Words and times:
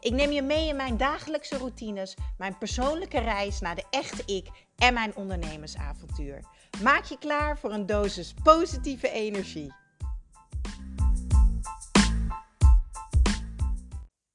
Ik 0.00 0.12
neem 0.12 0.30
je 0.30 0.42
mee 0.42 0.68
in 0.68 0.76
mijn 0.76 0.96
dagelijkse 0.96 1.58
routines, 1.58 2.16
mijn 2.36 2.58
persoonlijke 2.58 3.18
reis 3.18 3.60
naar 3.60 3.74
de 3.74 3.84
echte 3.90 4.34
ik 4.34 4.48
en 4.76 4.94
mijn 4.94 5.16
ondernemersavontuur. 5.16 6.44
Maak 6.82 7.04
je 7.04 7.18
klaar 7.18 7.58
voor 7.58 7.72
een 7.72 7.86
dosis 7.86 8.34
positieve 8.42 9.10
energie. 9.10 9.74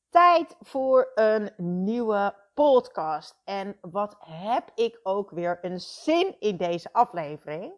Tijd 0.10 0.56
voor 0.60 1.12
een 1.16 1.52
nieuwe 1.58 2.36
podcast. 2.54 3.42
En 3.44 3.78
wat 3.82 4.16
heb 4.20 4.72
ik 4.76 5.00
ook 5.04 5.32
weer 5.32 5.60
een 5.62 5.80
zin 5.80 6.36
in 6.40 6.58
deze 6.58 6.94
aflevering? 6.94 7.74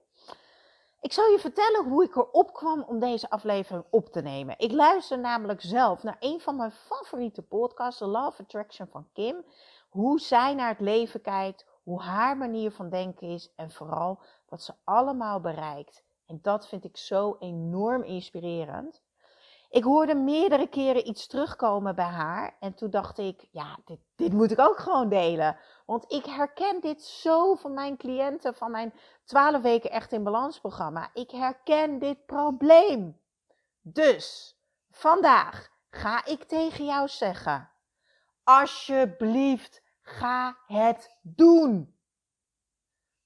Ik 1.06 1.14
zal 1.14 1.32
je 1.32 1.40
vertellen 1.40 1.84
hoe 1.84 2.04
ik 2.04 2.16
erop 2.16 2.54
kwam 2.54 2.84
om 2.88 3.00
deze 3.00 3.30
aflevering 3.30 3.86
op 3.90 4.10
te 4.10 4.22
nemen. 4.22 4.56
Ik 4.58 4.72
luister 4.72 5.20
namelijk 5.20 5.62
zelf 5.62 6.04
naar 6.04 6.18
een 6.20 6.42
van 6.42 6.56
mijn 6.56 6.72
favoriete 6.72 7.42
podcasts, 7.42 7.98
The 8.00 8.08
Love 8.08 8.42
Attraction 8.42 8.88
van 8.88 9.08
Kim. 9.14 9.46
Hoe 9.90 10.20
zij 10.20 10.54
naar 10.54 10.70
het 10.70 10.80
leven 10.80 11.22
kijkt, 11.22 11.66
hoe 11.84 12.02
haar 12.02 12.38
manier 12.38 12.72
van 12.72 12.90
denken 12.90 13.28
is 13.28 13.54
en 13.56 13.72
vooral 13.72 14.20
wat 14.50 14.62
ze 14.62 14.74
allemaal 14.84 15.40
bereikt. 15.40 16.04
En 16.26 16.40
dat 16.42 16.68
vind 16.68 16.84
ik 16.84 16.98
zo 16.98 17.36
enorm 17.40 18.04
inspirerend. 18.04 19.02
Ik 19.70 19.84
hoorde 19.84 20.16
meerdere 20.16 20.68
keren 20.68 21.08
iets 21.08 21.28
terugkomen 21.28 21.96
bij 21.96 22.06
haar 22.06 22.56
en 22.60 22.74
toen 22.74 22.90
dacht 22.90 23.18
ik, 23.18 23.48
ja, 23.52 23.80
dit, 23.86 24.00
dit 24.16 24.34
moet 24.34 24.52
ik 24.52 24.60
ook 24.60 24.78
gewoon 24.78 25.10
delen. 25.10 25.58
Want 25.86 26.12
ik 26.12 26.26
herken 26.26 26.82
dit 26.82 27.04
zo 27.04 27.56
van 27.56 27.74
mijn 27.74 27.98
cliënten, 27.98 28.56
van 28.56 28.72
mijn 28.72 28.94
12 29.24 29.62
weken 29.62 29.92
echt 29.92 30.12
in 30.12 30.24
balans 30.24 30.60
programma. 30.60 31.10
Ik 31.14 31.32
herken 31.32 32.00
dit 32.00 32.26
probleem. 32.26 33.22
Dus 33.82 34.58
vandaag 34.92 35.70
ga 35.90 36.26
ik 36.26 36.44
tegen 36.44 36.86
jou 36.86 37.08
zeggen: 37.08 37.70
alsjeblieft, 38.44 39.82
ga 40.02 40.58
het 40.66 41.18
doen. 41.22 42.00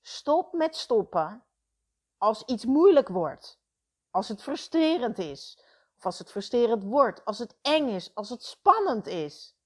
Stop 0.02 0.54
met 0.54 0.76
stoppen 0.76 1.44
als 2.18 2.44
iets 2.44 2.66
moeilijk 2.66 3.08
wordt, 3.08 3.60
als 4.12 4.28
het 4.28 4.42
frustrerend 4.42 5.18
is, 5.18 5.64
of 5.98 6.06
als 6.06 6.20
het 6.20 6.32
frustrerend 6.32 6.84
wordt, 6.84 7.26
als 7.26 7.40
het 7.40 7.58
eng 7.62 7.88
is, 7.88 8.16
als 8.16 8.30
het 8.30 8.44
spannend 8.44 9.08
is. 9.08 9.58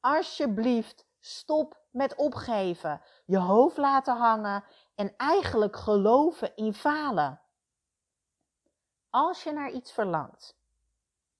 Alsjeblieft, 0.00 1.06
stop 1.28 1.80
met 1.90 2.14
opgeven, 2.14 3.00
je 3.24 3.38
hoofd 3.38 3.76
laten 3.76 4.16
hangen 4.16 4.64
en 4.94 5.16
eigenlijk 5.16 5.76
geloven 5.76 6.56
in 6.56 6.74
falen. 6.74 7.40
Als 9.10 9.42
je 9.42 9.52
naar 9.52 9.70
iets 9.70 9.92
verlangt, 9.92 10.58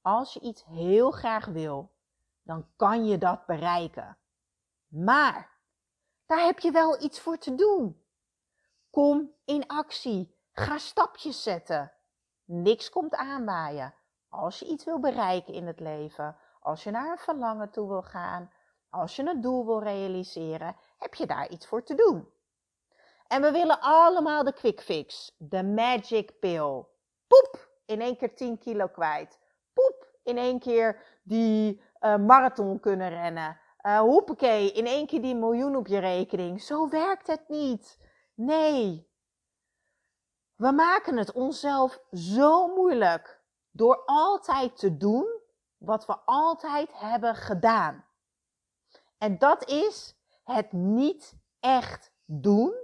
als 0.02 0.32
je 0.32 0.40
iets 0.40 0.64
heel 0.64 1.10
graag 1.10 1.44
wil, 1.44 1.92
dan 2.42 2.66
kan 2.76 3.06
je 3.06 3.18
dat 3.18 3.46
bereiken. 3.46 4.16
Maar 4.88 5.50
daar 6.26 6.44
heb 6.44 6.58
je 6.58 6.70
wel 6.70 7.02
iets 7.02 7.20
voor 7.20 7.38
te 7.38 7.54
doen. 7.54 8.02
Kom 8.90 9.34
in 9.44 9.66
actie. 9.66 10.36
Ga 10.52 10.78
stapjes 10.78 11.42
zetten. 11.42 11.92
Niks 12.44 12.90
komt 12.90 13.14
aanwaaien. 13.14 13.94
Als 14.28 14.58
je 14.58 14.66
iets 14.66 14.84
wil 14.84 15.00
bereiken 15.00 15.54
in 15.54 15.66
het 15.66 15.80
leven, 15.80 16.36
als 16.60 16.84
je 16.84 16.90
naar 16.90 17.10
een 17.10 17.18
verlangen 17.18 17.70
toe 17.70 17.88
wil 17.88 18.02
gaan, 18.02 18.52
als 18.90 19.16
je 19.16 19.22
een 19.22 19.40
doel 19.40 19.66
wil 19.66 19.82
realiseren, 19.82 20.76
heb 20.98 21.14
je 21.14 21.26
daar 21.26 21.48
iets 21.48 21.66
voor 21.66 21.82
te 21.82 21.94
doen. 21.94 22.28
En 23.28 23.42
we 23.42 23.50
willen 23.50 23.80
allemaal 23.80 24.44
de 24.44 24.52
quick 24.52 24.80
fix, 24.80 25.34
de 25.38 25.64
magic 25.64 26.38
pill. 26.38 26.84
Poep, 27.26 27.68
in 27.86 28.00
één 28.00 28.16
keer 28.16 28.34
10 28.34 28.58
kilo 28.58 28.86
kwijt. 28.86 29.38
Poep, 29.72 30.06
in 30.22 30.38
één 30.38 30.58
keer 30.58 31.20
die 31.22 31.82
uh, 32.00 32.16
marathon 32.16 32.80
kunnen 32.80 33.08
rennen. 33.08 33.60
Uh, 33.82 34.76
in 34.76 34.86
één 34.86 35.06
keer 35.06 35.22
die 35.22 35.34
miljoen 35.34 35.76
op 35.76 35.86
je 35.86 35.98
rekening. 35.98 36.62
Zo 36.62 36.88
werkt 36.88 37.26
het 37.26 37.48
niet. 37.48 37.98
Nee. 38.34 39.08
We 40.56 40.70
maken 40.70 41.16
het 41.16 41.32
onszelf 41.32 42.00
zo 42.12 42.74
moeilijk 42.74 43.40
door 43.70 44.02
altijd 44.04 44.76
te 44.76 44.96
doen 44.96 45.40
wat 45.78 46.06
we 46.06 46.16
altijd 46.24 46.98
hebben 46.98 47.34
gedaan. 47.34 48.04
En 49.18 49.38
dat 49.38 49.68
is 49.68 50.16
het 50.44 50.72
niet 50.72 51.36
echt 51.60 52.12
doen 52.24 52.74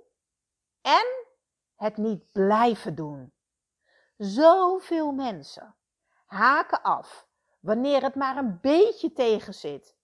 en 0.80 1.26
het 1.74 1.96
niet 1.96 2.32
blijven 2.32 2.94
doen. 2.94 3.32
Zoveel 4.16 5.12
mensen 5.12 5.74
haken 6.26 6.82
af 6.82 7.26
wanneer 7.60 8.02
het 8.02 8.14
maar 8.14 8.36
een 8.36 8.60
beetje 8.60 9.12
tegenzit, 9.12 9.96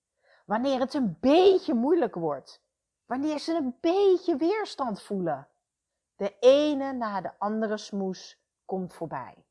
wanneer 0.45 0.81
het 0.81 0.95
een 0.95 1.17
beetje 1.21 1.75
moeilijk 1.75 2.15
wordt, 2.15 2.63
wanneer 3.07 3.39
ze 3.39 3.55
een 3.55 3.77
beetje 3.81 4.37
weerstand 4.37 5.03
voelen. 5.03 5.49
De 6.17 6.39
ene 6.39 6.93
na 6.93 7.21
de 7.21 7.39
andere 7.39 7.77
smoes 7.77 8.43
komt 8.65 8.95
voorbij. 8.95 9.45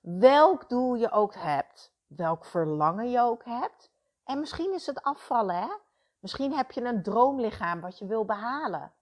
Welk 0.00 0.68
doel 0.68 0.94
je 0.94 1.10
ook 1.10 1.34
hebt, 1.34 1.94
welk 2.06 2.44
verlangen 2.44 3.10
je 3.10 3.20
ook 3.20 3.44
hebt, 3.44 3.91
en 4.24 4.40
misschien 4.40 4.72
is 4.72 4.86
het 4.86 5.02
afvallen, 5.02 5.56
hè? 5.56 5.68
Misschien 6.18 6.52
heb 6.52 6.70
je 6.70 6.84
een 6.84 7.02
droomlichaam 7.02 7.80
wat 7.80 7.98
je 7.98 8.06
wil 8.06 8.24
behalen. 8.24 8.92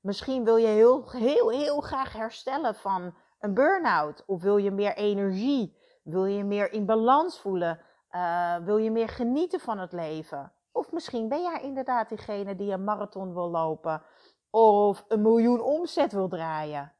Misschien 0.00 0.44
wil 0.44 0.56
je 0.56 0.66
heel, 0.66 1.10
heel, 1.10 1.50
heel 1.50 1.80
graag 1.80 2.12
herstellen 2.12 2.74
van 2.74 3.14
een 3.38 3.54
burn-out. 3.54 4.24
Of 4.26 4.42
wil 4.42 4.56
je 4.56 4.70
meer 4.70 4.96
energie? 4.96 5.76
Wil 6.02 6.24
je 6.24 6.44
meer 6.44 6.72
in 6.72 6.86
balans 6.86 7.40
voelen? 7.40 7.80
Uh, 8.10 8.56
wil 8.56 8.76
je 8.76 8.90
meer 8.90 9.08
genieten 9.08 9.60
van 9.60 9.78
het 9.78 9.92
leven? 9.92 10.52
Of 10.72 10.92
misschien 10.92 11.28
ben 11.28 11.42
jij 11.42 11.60
inderdaad 11.62 12.08
diegene 12.08 12.56
die 12.56 12.72
een 12.72 12.84
marathon 12.84 13.34
wil 13.34 13.50
lopen. 13.50 14.02
Of 14.50 15.04
een 15.08 15.22
miljoen 15.22 15.60
omzet 15.60 16.12
wil 16.12 16.28
draaien. 16.28 16.92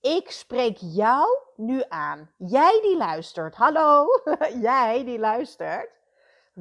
Ik 0.00 0.30
spreek 0.30 0.76
jou 0.76 1.26
nu 1.56 1.82
aan. 1.88 2.30
Jij 2.36 2.80
die 2.82 2.96
luistert. 2.96 3.54
Hallo, 3.54 4.06
jij 4.68 5.04
die 5.04 5.18
luistert. 5.18 5.99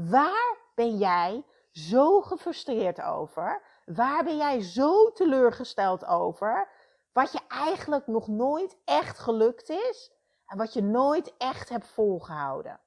Waar 0.07 0.57
ben 0.75 0.97
jij 0.97 1.45
zo 1.71 2.21
gefrustreerd 2.21 3.01
over? 3.01 3.63
Waar 3.85 4.23
ben 4.23 4.37
jij 4.37 4.61
zo 4.61 5.11
teleurgesteld 5.11 6.05
over? 6.05 6.71
Wat 7.11 7.31
je 7.31 7.41
eigenlijk 7.47 8.07
nog 8.07 8.27
nooit 8.27 8.77
echt 8.85 9.19
gelukt 9.19 9.69
is 9.69 10.11
en 10.45 10.57
wat 10.57 10.73
je 10.73 10.81
nooit 10.81 11.37
echt 11.37 11.69
hebt 11.69 11.87
volgehouden. 11.87 12.79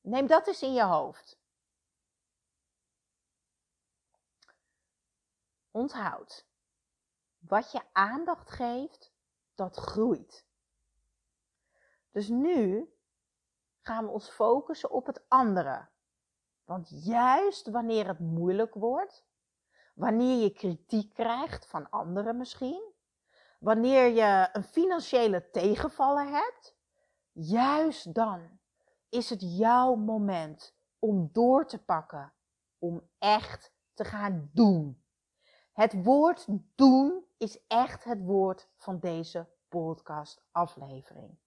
Neem 0.00 0.26
dat 0.26 0.46
eens 0.46 0.62
in 0.62 0.72
je 0.72 0.82
hoofd. 0.82 1.38
Onthoud. 5.70 6.46
Wat 7.38 7.72
je 7.72 7.80
aandacht 7.92 8.50
geeft, 8.50 9.12
dat 9.54 9.76
groeit. 9.76 10.46
Dus 12.10 12.28
nu 12.28 12.92
gaan 13.80 14.04
we 14.04 14.10
ons 14.10 14.30
focussen 14.30 14.90
op 14.90 15.06
het 15.06 15.24
andere. 15.28 15.88
Want 16.68 17.04
juist 17.04 17.70
wanneer 17.70 18.06
het 18.06 18.18
moeilijk 18.18 18.74
wordt, 18.74 19.24
wanneer 19.94 20.42
je 20.42 20.50
kritiek 20.50 21.14
krijgt 21.14 21.66
van 21.66 21.90
anderen 21.90 22.36
misschien, 22.36 22.92
wanneer 23.58 24.06
je 24.06 24.48
een 24.52 24.64
financiële 24.64 25.50
tegenvaller 25.50 26.26
hebt, 26.26 26.76
juist 27.32 28.14
dan 28.14 28.60
is 29.08 29.30
het 29.30 29.56
jouw 29.56 29.94
moment 29.94 30.76
om 30.98 31.28
door 31.32 31.66
te 31.66 31.84
pakken, 31.84 32.32
om 32.78 33.08
echt 33.18 33.72
te 33.94 34.04
gaan 34.04 34.50
doen. 34.52 35.02
Het 35.72 36.04
woord 36.04 36.46
doen 36.74 37.24
is 37.36 37.66
echt 37.66 38.04
het 38.04 38.24
woord 38.24 38.68
van 38.76 38.98
deze 38.98 39.48
podcast 39.68 40.42
aflevering. 40.52 41.38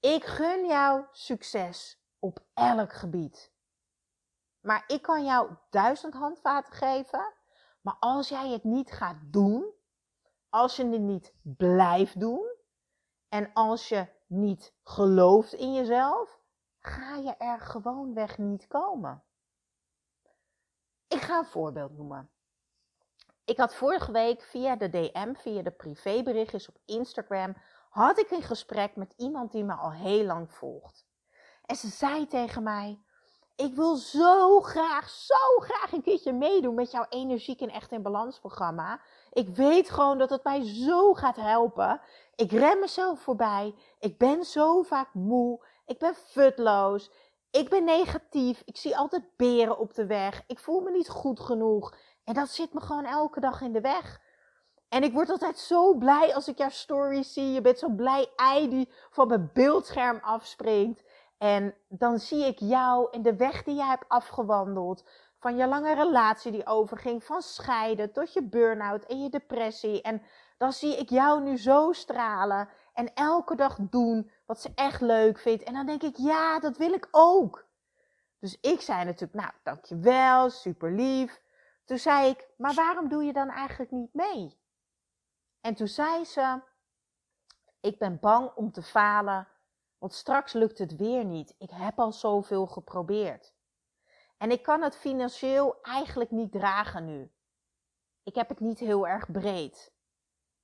Ik 0.00 0.24
gun 0.24 0.66
jou 0.66 1.04
succes 1.10 2.02
op 2.18 2.44
elk 2.54 2.92
gebied. 2.92 3.51
Maar 4.62 4.84
ik 4.86 5.02
kan 5.02 5.24
jou 5.24 5.50
duizend 5.70 6.14
handvaten 6.14 6.72
geven. 6.72 7.32
Maar 7.80 7.96
als 8.00 8.28
jij 8.28 8.48
het 8.48 8.64
niet 8.64 8.92
gaat 8.92 9.16
doen, 9.22 9.72
als 10.48 10.76
je 10.76 10.86
het 10.86 11.00
niet 11.00 11.34
blijft 11.42 12.20
doen 12.20 12.56
en 13.28 13.50
als 13.52 13.88
je 13.88 14.06
niet 14.26 14.74
gelooft 14.82 15.52
in 15.52 15.72
jezelf, 15.72 16.40
ga 16.78 17.16
je 17.16 17.34
er 17.36 17.60
gewoonweg 17.60 18.38
niet 18.38 18.66
komen. 18.66 19.24
Ik 21.08 21.20
ga 21.20 21.38
een 21.38 21.44
voorbeeld 21.44 21.96
noemen. 21.96 22.30
Ik 23.44 23.56
had 23.56 23.74
vorige 23.74 24.12
week 24.12 24.42
via 24.42 24.76
de 24.76 24.88
DM, 24.88 25.34
via 25.34 25.62
de 25.62 25.70
privéberichtjes 25.70 26.68
op 26.68 26.78
Instagram, 26.84 27.56
had 27.90 28.18
ik 28.18 28.30
een 28.30 28.42
gesprek 28.42 28.96
met 28.96 29.14
iemand 29.16 29.52
die 29.52 29.64
me 29.64 29.74
al 29.74 29.92
heel 29.92 30.24
lang 30.24 30.50
volgt. 30.50 31.06
En 31.62 31.76
ze 31.76 31.88
zei 31.88 32.26
tegen 32.26 32.62
mij: 32.62 33.02
Ik 33.62 33.74
wil 33.74 33.96
zo 33.96 34.60
graag, 34.60 35.08
zo 35.08 35.58
graag 35.58 35.92
een 35.92 36.02
keertje 36.02 36.32
meedoen 36.32 36.74
met 36.74 36.90
jouw 36.90 37.06
Energiek 37.08 37.60
en 37.60 37.70
Echt 37.70 37.92
in 37.92 38.02
Balans 38.02 38.38
programma. 38.38 39.00
Ik 39.32 39.48
weet 39.48 39.90
gewoon 39.90 40.18
dat 40.18 40.30
het 40.30 40.44
mij 40.44 40.64
zo 40.64 41.14
gaat 41.14 41.36
helpen. 41.36 42.00
Ik 42.34 42.50
rem 42.50 42.78
mezelf 42.78 43.20
voorbij. 43.20 43.74
Ik 43.98 44.18
ben 44.18 44.44
zo 44.44 44.82
vaak 44.82 45.14
moe. 45.14 45.64
Ik 45.86 45.98
ben 45.98 46.14
futloos. 46.14 47.10
Ik 47.50 47.68
ben 47.68 47.84
negatief. 47.84 48.62
Ik 48.64 48.76
zie 48.76 48.96
altijd 48.96 49.36
beren 49.36 49.78
op 49.78 49.94
de 49.94 50.06
weg. 50.06 50.42
Ik 50.46 50.58
voel 50.58 50.80
me 50.80 50.90
niet 50.90 51.08
goed 51.08 51.40
genoeg. 51.40 51.94
En 52.24 52.34
dat 52.34 52.48
zit 52.48 52.72
me 52.72 52.80
gewoon 52.80 53.04
elke 53.04 53.40
dag 53.40 53.60
in 53.60 53.72
de 53.72 53.80
weg. 53.80 54.20
En 54.88 55.02
ik 55.02 55.12
word 55.12 55.30
altijd 55.30 55.58
zo 55.58 55.94
blij 55.94 56.34
als 56.34 56.48
ik 56.48 56.58
jouw 56.58 56.68
story 56.68 57.22
zie. 57.22 57.52
Je 57.52 57.60
bent 57.60 57.78
zo'n 57.78 57.96
blij 57.96 58.30
ei 58.36 58.68
die 58.68 58.88
van 59.10 59.28
mijn 59.28 59.50
beeldscherm 59.52 60.18
afspringt. 60.22 61.02
En 61.42 61.74
dan 61.88 62.18
zie 62.18 62.44
ik 62.46 62.58
jou 62.58 63.08
en 63.10 63.22
de 63.22 63.36
weg 63.36 63.62
die 63.62 63.74
jij 63.74 63.86
hebt 63.86 64.08
afgewandeld. 64.08 65.04
Van 65.38 65.56
je 65.56 65.66
lange 65.66 65.94
relatie 65.94 66.52
die 66.52 66.66
overging, 66.66 67.24
van 67.24 67.42
scheiden 67.42 68.12
tot 68.12 68.32
je 68.32 68.42
burn-out 68.42 69.04
en 69.04 69.22
je 69.22 69.28
depressie. 69.28 70.02
En 70.02 70.22
dan 70.58 70.72
zie 70.72 70.96
ik 70.96 71.08
jou 71.08 71.42
nu 71.42 71.58
zo 71.58 71.92
stralen 71.92 72.68
en 72.94 73.14
elke 73.14 73.54
dag 73.54 73.76
doen 73.80 74.30
wat 74.46 74.60
ze 74.60 74.72
echt 74.74 75.00
leuk 75.00 75.38
vindt. 75.38 75.62
En 75.62 75.74
dan 75.74 75.86
denk 75.86 76.02
ik, 76.02 76.16
ja, 76.16 76.60
dat 76.60 76.76
wil 76.76 76.92
ik 76.92 77.08
ook. 77.10 77.66
Dus 78.38 78.60
ik 78.60 78.80
zei 78.80 79.04
natuurlijk, 79.04 79.40
nou, 79.40 79.52
dankjewel, 79.62 80.50
super 80.50 80.92
lief. 80.92 81.42
Toen 81.84 81.98
zei 81.98 82.28
ik, 82.28 82.48
maar 82.56 82.74
waarom 82.74 83.08
doe 83.08 83.24
je 83.24 83.32
dan 83.32 83.48
eigenlijk 83.48 83.90
niet 83.90 84.14
mee? 84.14 84.58
En 85.60 85.74
toen 85.74 85.88
zei 85.88 86.24
ze, 86.24 86.60
ik 87.80 87.98
ben 87.98 88.18
bang 88.20 88.50
om 88.54 88.72
te 88.72 88.82
falen, 88.82 89.48
want 90.02 90.14
straks 90.14 90.52
lukt 90.52 90.78
het 90.78 90.96
weer 90.96 91.24
niet. 91.24 91.54
Ik 91.58 91.70
heb 91.70 91.98
al 91.98 92.12
zoveel 92.12 92.66
geprobeerd. 92.66 93.54
En 94.36 94.50
ik 94.50 94.62
kan 94.62 94.82
het 94.82 94.96
financieel 94.96 95.82
eigenlijk 95.82 96.30
niet 96.30 96.52
dragen 96.52 97.04
nu. 97.04 97.32
Ik 98.22 98.34
heb 98.34 98.48
het 98.48 98.60
niet 98.60 98.78
heel 98.78 99.08
erg 99.08 99.30
breed. 99.30 99.92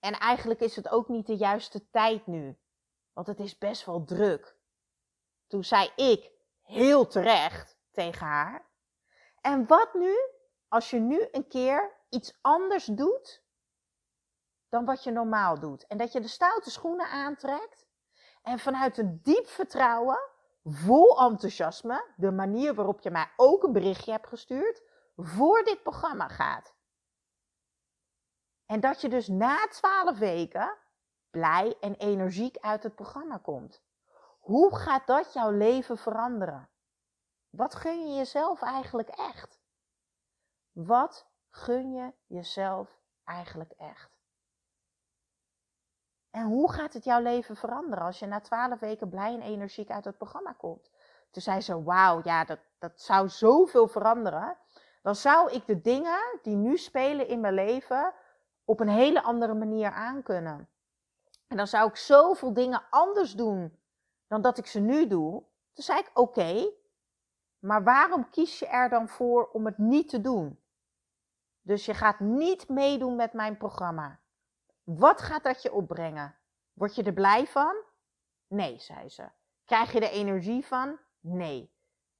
En 0.00 0.12
eigenlijk 0.12 0.60
is 0.60 0.76
het 0.76 0.88
ook 0.88 1.08
niet 1.08 1.26
de 1.26 1.36
juiste 1.36 1.90
tijd 1.90 2.26
nu, 2.26 2.58
want 3.12 3.26
het 3.26 3.40
is 3.40 3.58
best 3.58 3.84
wel 3.84 4.04
druk. 4.04 4.56
Toen 5.46 5.64
zei 5.64 5.92
ik, 5.96 6.32
heel 6.62 7.06
terecht, 7.06 7.78
tegen 7.90 8.26
haar. 8.26 8.66
En 9.40 9.66
wat 9.66 9.94
nu 9.94 10.16
als 10.68 10.90
je 10.90 10.98
nu 10.98 11.28
een 11.30 11.48
keer 11.48 11.96
iets 12.08 12.38
anders 12.40 12.84
doet 12.84 13.42
dan 14.68 14.84
wat 14.84 15.04
je 15.04 15.10
normaal 15.10 15.60
doet? 15.60 15.86
En 15.86 15.98
dat 15.98 16.12
je 16.12 16.20
de 16.20 16.28
stoute 16.28 16.70
schoenen 16.70 17.08
aantrekt 17.08 17.87
en 18.48 18.58
vanuit 18.58 18.98
een 18.98 19.20
diep 19.22 19.46
vertrouwen, 19.46 20.18
vol 20.64 21.20
enthousiasme, 21.20 22.12
de 22.16 22.30
manier 22.30 22.74
waarop 22.74 23.00
je 23.00 23.10
mij 23.10 23.30
ook 23.36 23.62
een 23.62 23.72
berichtje 23.72 24.12
hebt 24.12 24.26
gestuurd, 24.26 24.82
voor 25.16 25.62
dit 25.64 25.82
programma 25.82 26.28
gaat. 26.28 26.74
En 28.66 28.80
dat 28.80 29.00
je 29.00 29.08
dus 29.08 29.28
na 29.28 29.66
twaalf 29.66 30.18
weken 30.18 30.76
blij 31.30 31.76
en 31.80 31.94
energiek 31.94 32.56
uit 32.56 32.82
het 32.82 32.94
programma 32.94 33.36
komt. 33.36 33.82
Hoe 34.38 34.76
gaat 34.76 35.06
dat 35.06 35.32
jouw 35.32 35.50
leven 35.50 35.98
veranderen? 35.98 36.70
Wat 37.50 37.74
gun 37.74 38.08
je 38.08 38.16
jezelf 38.16 38.62
eigenlijk 38.62 39.08
echt? 39.08 39.60
Wat 40.72 41.26
gun 41.50 41.92
je 41.92 42.12
jezelf 42.26 43.00
eigenlijk 43.24 43.72
echt? 43.72 44.17
En 46.38 46.44
hoe 46.44 46.72
gaat 46.72 46.92
het 46.92 47.04
jouw 47.04 47.20
leven 47.20 47.56
veranderen 47.56 48.04
als 48.04 48.18
je 48.18 48.26
na 48.26 48.40
twaalf 48.40 48.80
weken 48.80 49.08
blij 49.08 49.34
en 49.34 49.40
energiek 49.40 49.90
uit 49.90 50.04
het 50.04 50.16
programma 50.18 50.52
komt? 50.52 50.90
Toen 51.30 51.42
zei 51.42 51.60
ze, 51.60 51.82
wauw, 51.82 52.20
ja, 52.24 52.44
dat, 52.44 52.58
dat 52.78 53.00
zou 53.00 53.28
zoveel 53.28 53.88
veranderen. 53.88 54.56
Dan 55.02 55.14
zou 55.14 55.52
ik 55.52 55.66
de 55.66 55.80
dingen 55.80 56.38
die 56.42 56.56
nu 56.56 56.76
spelen 56.76 57.28
in 57.28 57.40
mijn 57.40 57.54
leven 57.54 58.14
op 58.64 58.80
een 58.80 58.88
hele 58.88 59.22
andere 59.22 59.54
manier 59.54 59.90
aankunnen. 59.90 60.68
En 61.48 61.56
dan 61.56 61.66
zou 61.66 61.88
ik 61.88 61.96
zoveel 61.96 62.52
dingen 62.52 62.82
anders 62.90 63.32
doen 63.32 63.78
dan 64.26 64.42
dat 64.42 64.58
ik 64.58 64.66
ze 64.66 64.80
nu 64.80 65.06
doe. 65.06 65.42
Toen 65.72 65.84
zei 65.84 65.98
ik: 65.98 66.10
Oké, 66.14 66.70
maar 67.58 67.84
waarom 67.84 68.30
kies 68.30 68.58
je 68.58 68.66
er 68.66 68.88
dan 68.88 69.08
voor 69.08 69.48
om 69.52 69.66
het 69.66 69.78
niet 69.78 70.08
te 70.08 70.20
doen? 70.20 70.60
Dus 71.62 71.84
je 71.84 71.94
gaat 71.94 72.20
niet 72.20 72.68
meedoen 72.68 73.16
met 73.16 73.32
mijn 73.32 73.56
programma. 73.56 74.20
Wat 74.96 75.22
gaat 75.22 75.42
dat 75.42 75.62
je 75.62 75.72
opbrengen? 75.72 76.34
Word 76.72 76.94
je 76.94 77.02
er 77.02 77.12
blij 77.12 77.46
van? 77.46 77.76
Nee, 78.46 78.78
zei 78.78 79.08
ze. 79.08 79.28
Krijg 79.64 79.92
je 79.92 80.00
er 80.00 80.10
energie 80.10 80.66
van? 80.66 80.98
Nee. 81.20 81.72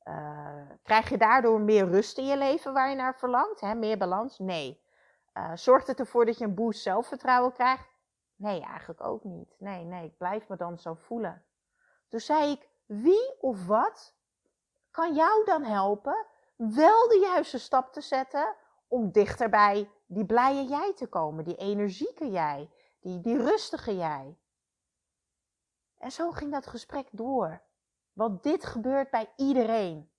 Uh, 0.04 0.70
krijg 0.82 1.08
je 1.08 1.18
daardoor 1.18 1.60
meer 1.60 1.88
rust 1.88 2.18
in 2.18 2.26
je 2.26 2.36
leven 2.36 2.72
waar 2.72 2.88
je 2.88 2.96
naar 2.96 3.14
verlangt? 3.16 3.60
Hè? 3.60 3.74
Meer 3.74 3.98
balans? 3.98 4.38
Nee. 4.38 4.82
Uh, 5.34 5.50
zorgt 5.54 5.86
het 5.86 5.98
ervoor 5.98 6.26
dat 6.26 6.38
je 6.38 6.44
een 6.44 6.54
boost 6.54 6.82
zelfvertrouwen 6.82 7.52
krijgt? 7.52 7.88
Nee, 8.36 8.60
eigenlijk 8.60 9.04
ook 9.04 9.24
niet. 9.24 9.56
Nee, 9.58 9.84
nee, 9.84 10.04
ik 10.04 10.16
blijf 10.16 10.48
me 10.48 10.56
dan 10.56 10.78
zo 10.78 10.94
voelen. 10.94 11.44
Toen 12.08 12.20
zei 12.20 12.50
ik, 12.50 12.68
wie 12.86 13.40
of 13.40 13.66
wat 13.66 14.14
kan 14.90 15.14
jou 15.14 15.44
dan 15.44 15.62
helpen 15.62 16.26
wel 16.56 17.08
de 17.08 17.18
juiste 17.32 17.58
stap 17.58 17.92
te 17.92 18.00
zetten 18.00 18.54
om 18.88 19.12
dichter 19.12 19.48
bij 19.48 19.90
die 20.08 20.26
blije 20.26 20.64
jij 20.64 20.94
te 20.94 21.06
komen, 21.06 21.44
die 21.44 21.56
energieke 21.56 22.30
jij, 22.30 22.70
die, 23.00 23.20
die 23.20 23.36
rustige 23.36 23.96
jij. 23.96 24.38
En 25.98 26.12
zo 26.12 26.30
ging 26.30 26.52
dat 26.52 26.66
gesprek 26.66 27.08
door. 27.10 27.62
Want 28.12 28.42
dit 28.42 28.64
gebeurt 28.64 29.10
bij 29.10 29.32
iedereen. 29.36 30.10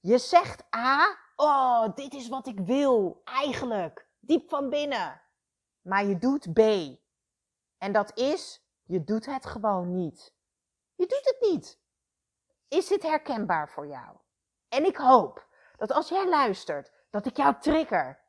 Je 0.00 0.18
zegt 0.18 0.74
A, 0.76 1.18
oh, 1.36 1.94
dit 1.94 2.14
is 2.14 2.28
wat 2.28 2.46
ik 2.46 2.60
wil, 2.60 3.20
eigenlijk 3.24 4.08
diep 4.20 4.48
van 4.48 4.68
binnen. 4.68 5.20
Maar 5.80 6.04
je 6.04 6.18
doet 6.18 6.52
B. 6.52 6.58
En 7.78 7.92
dat 7.92 8.18
is, 8.18 8.62
je 8.84 9.04
doet 9.04 9.26
het 9.26 9.46
gewoon 9.46 9.94
niet. 9.94 10.34
Je 10.94 11.06
doet 11.06 11.24
het 11.24 11.50
niet. 11.50 11.80
Is 12.68 12.86
dit 12.86 13.02
herkenbaar 13.02 13.68
voor 13.68 13.86
jou? 13.86 14.16
En 14.68 14.84
ik 14.84 14.96
hoop 14.96 15.46
dat 15.76 15.92
als 15.92 16.08
jij 16.08 16.28
luistert, 16.28 16.92
dat 17.10 17.26
ik 17.26 17.36
jou 17.36 17.54
trigger. 17.60 18.26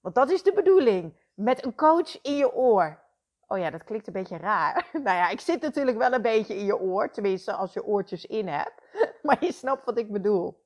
Want 0.00 0.14
dat 0.14 0.30
is 0.30 0.42
de 0.42 0.52
bedoeling. 0.52 1.18
Met 1.34 1.64
een 1.64 1.74
coach 1.74 2.22
in 2.22 2.36
je 2.36 2.52
oor. 2.52 3.02
Oh 3.46 3.58
ja, 3.58 3.70
dat 3.70 3.84
klinkt 3.84 4.06
een 4.06 4.12
beetje 4.12 4.36
raar. 4.36 4.88
nou 5.04 5.16
ja, 5.16 5.28
ik 5.28 5.40
zit 5.40 5.60
natuurlijk 5.60 5.98
wel 5.98 6.12
een 6.12 6.22
beetje 6.22 6.56
in 6.56 6.64
je 6.64 6.78
oor. 6.78 7.10
Tenminste, 7.10 7.52
als 7.52 7.72
je 7.72 7.84
oortjes 7.84 8.26
in 8.26 8.48
hebt. 8.48 8.82
maar 9.22 9.44
je 9.44 9.52
snapt 9.52 9.84
wat 9.84 9.98
ik 9.98 10.12
bedoel. 10.12 10.64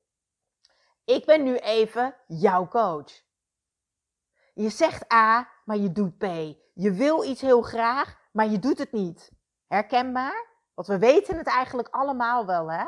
Ik 1.05 1.25
ben 1.25 1.43
nu 1.43 1.55
even 1.55 2.15
jouw 2.27 2.67
coach. 2.67 3.23
Je 4.53 4.69
zegt 4.69 5.13
A, 5.13 5.49
maar 5.65 5.77
je 5.77 5.91
doet 5.91 6.17
B. 6.17 6.23
Je 6.73 6.91
wil 6.91 7.23
iets 7.23 7.41
heel 7.41 7.61
graag, 7.61 8.19
maar 8.31 8.47
je 8.47 8.59
doet 8.59 8.77
het 8.77 8.91
niet. 8.91 9.31
Herkenbaar? 9.67 10.47
Want 10.73 10.87
we 10.87 10.97
weten 10.97 11.37
het 11.37 11.47
eigenlijk 11.47 11.87
allemaal 11.89 12.45
wel, 12.45 12.71
hè? 12.71 12.85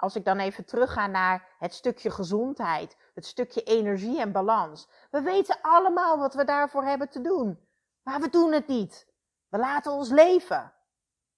Als 0.00 0.16
ik 0.16 0.24
dan 0.24 0.38
even 0.38 0.64
terugga 0.64 1.06
naar 1.06 1.48
het 1.58 1.74
stukje 1.74 2.10
gezondheid, 2.10 2.96
het 3.14 3.26
stukje 3.26 3.62
energie 3.62 4.20
en 4.20 4.32
balans. 4.32 4.88
We 5.10 5.20
weten 5.20 5.58
allemaal 5.62 6.18
wat 6.18 6.34
we 6.34 6.44
daarvoor 6.44 6.84
hebben 6.84 7.08
te 7.08 7.20
doen. 7.20 7.68
Maar 8.02 8.20
we 8.20 8.28
doen 8.28 8.52
het 8.52 8.66
niet. 8.66 9.06
We 9.48 9.58
laten 9.58 9.92
ons 9.92 10.10
leven. 10.10 10.72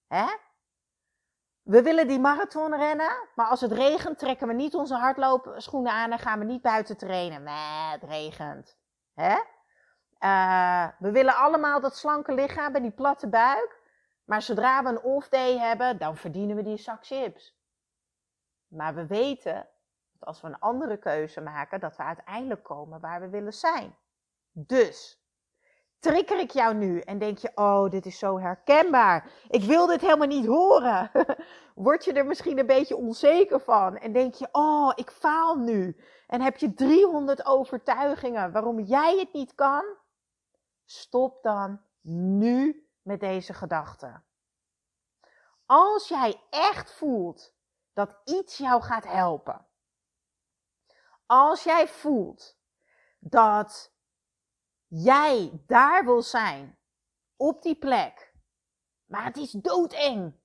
Hè? 0.07 0.25
We 1.61 1.81
willen 1.81 2.07
die 2.07 2.19
marathon 2.19 2.75
rennen, 2.75 3.27
maar 3.35 3.47
als 3.47 3.61
het 3.61 3.71
regent 3.71 4.19
trekken 4.19 4.47
we 4.47 4.53
niet 4.53 4.75
onze 4.75 4.95
hardloopschoenen 4.95 5.91
aan 5.91 6.11
en 6.11 6.19
gaan 6.19 6.39
we 6.39 6.45
niet 6.45 6.61
buiten 6.61 6.97
trainen. 6.97 7.43
Nee, 7.43 7.91
het 7.91 8.03
regent. 8.03 8.77
Hè? 9.13 9.35
Uh, 10.19 10.87
we 10.99 11.11
willen 11.11 11.35
allemaal 11.35 11.81
dat 11.81 11.97
slanke 11.97 12.33
lichaam 12.33 12.75
en 12.75 12.81
die 12.81 12.91
platte 12.91 13.29
buik. 13.29 13.81
Maar 14.25 14.41
zodra 14.41 14.83
we 14.83 14.89
een 14.89 15.01
off-day 15.01 15.57
hebben, 15.57 15.97
dan 15.97 16.17
verdienen 16.17 16.55
we 16.55 16.63
die 16.63 16.77
zak 16.77 17.05
chips. 17.05 17.61
Maar 18.73 18.95
we 18.95 19.07
weten 19.07 19.67
dat 20.11 20.27
als 20.27 20.41
we 20.41 20.47
een 20.47 20.59
andere 20.59 20.97
keuze 20.97 21.41
maken, 21.41 21.79
dat 21.79 21.95
we 21.95 22.03
uiteindelijk 22.03 22.63
komen 22.63 22.99
waar 22.99 23.21
we 23.21 23.29
willen 23.29 23.53
zijn. 23.53 23.95
Dus, 24.51 25.23
trigger 25.99 26.39
ik 26.39 26.51
jou 26.51 26.75
nu 26.75 26.99
en 26.99 27.19
denk 27.19 27.37
je, 27.37 27.51
oh, 27.55 27.89
dit 27.89 28.05
is 28.05 28.19
zo 28.19 28.39
herkenbaar. 28.39 29.31
Ik 29.47 29.63
wil 29.63 29.87
dit 29.87 30.01
helemaal 30.01 30.27
niet 30.27 30.45
horen. 30.45 31.11
Word 31.75 32.05
je 32.05 32.13
er 32.13 32.25
misschien 32.25 32.59
een 32.59 32.65
beetje 32.65 32.95
onzeker 32.95 33.59
van 33.59 33.97
en 33.97 34.13
denk 34.13 34.33
je, 34.33 34.47
oh, 34.51 34.91
ik 34.95 35.11
faal 35.11 35.55
nu. 35.55 35.97
En 36.27 36.41
heb 36.41 36.57
je 36.57 36.73
300 36.73 37.45
overtuigingen 37.45 38.51
waarom 38.51 38.79
jij 38.79 39.17
het 39.17 39.33
niet 39.33 39.55
kan? 39.55 39.83
Stop 40.85 41.43
dan 41.43 41.81
nu 42.01 42.87
met 43.01 43.19
deze 43.19 43.53
gedachten. 43.53 44.23
Als 45.65 46.07
jij 46.07 46.41
echt 46.49 46.93
voelt 46.93 47.52
dat 47.93 48.21
iets 48.23 48.57
jou 48.57 48.81
gaat 48.81 49.05
helpen. 49.05 49.67
Als 51.25 51.63
jij 51.63 51.87
voelt 51.87 52.57
dat 53.19 53.93
jij 54.87 55.63
daar 55.67 56.05
wil 56.05 56.21
zijn, 56.21 56.77
op 57.35 57.61
die 57.61 57.75
plek. 57.75 58.33
Maar 59.05 59.23
het 59.23 59.37
is 59.37 59.51
doodeng. 59.51 60.39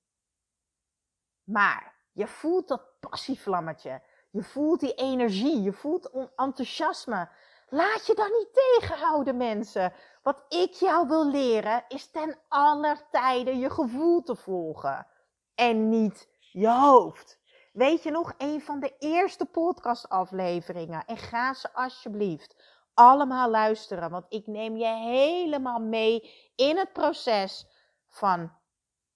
Maar 1.45 1.95
je 2.13 2.27
voelt 2.27 2.69
dat 2.69 3.01
passievlammetje. 3.01 4.03
Je 4.31 4.43
voelt 4.43 4.81
die 4.81 4.95
energie. 4.95 5.63
Je 5.63 5.73
voelt 5.73 6.11
enthousiasme. 6.37 7.29
Laat 7.69 8.07
je 8.07 8.15
dan 8.15 8.33
niet 8.33 8.49
tegenhouden, 8.53 9.37
mensen. 9.37 9.93
Wat 10.23 10.45
ik 10.49 10.73
jou 10.73 11.09
wil 11.09 11.31
leren 11.31 11.85
is 11.89 12.11
ten 12.11 12.39
aller 12.49 13.09
tijde 13.11 13.57
je 13.57 13.71
gevoel 13.71 14.23
te 14.23 14.37
volgen. 14.37 15.07
En 15.55 15.89
niet 15.89 16.29
je 16.59 16.71
hoofd. 16.71 17.39
Weet 17.73 18.03
je 18.03 18.11
nog, 18.11 18.35
een 18.39 18.61
van 18.61 18.81
de 18.81 18.97
eerste 18.99 19.45
podcastafleveringen. 19.45 21.05
En 21.05 21.17
ga 21.17 21.55
ze 21.55 21.73
alsjeblieft 21.73 22.57
allemaal 22.95 23.51
luisteren. 23.51 24.11
Want 24.11 24.27
ik 24.29 24.47
neem 24.47 24.77
je 24.77 24.87
helemaal 24.87 25.79
mee 25.79 26.31
in 26.55 26.77
het 26.77 26.93
proces 26.93 27.67
van 28.09 28.53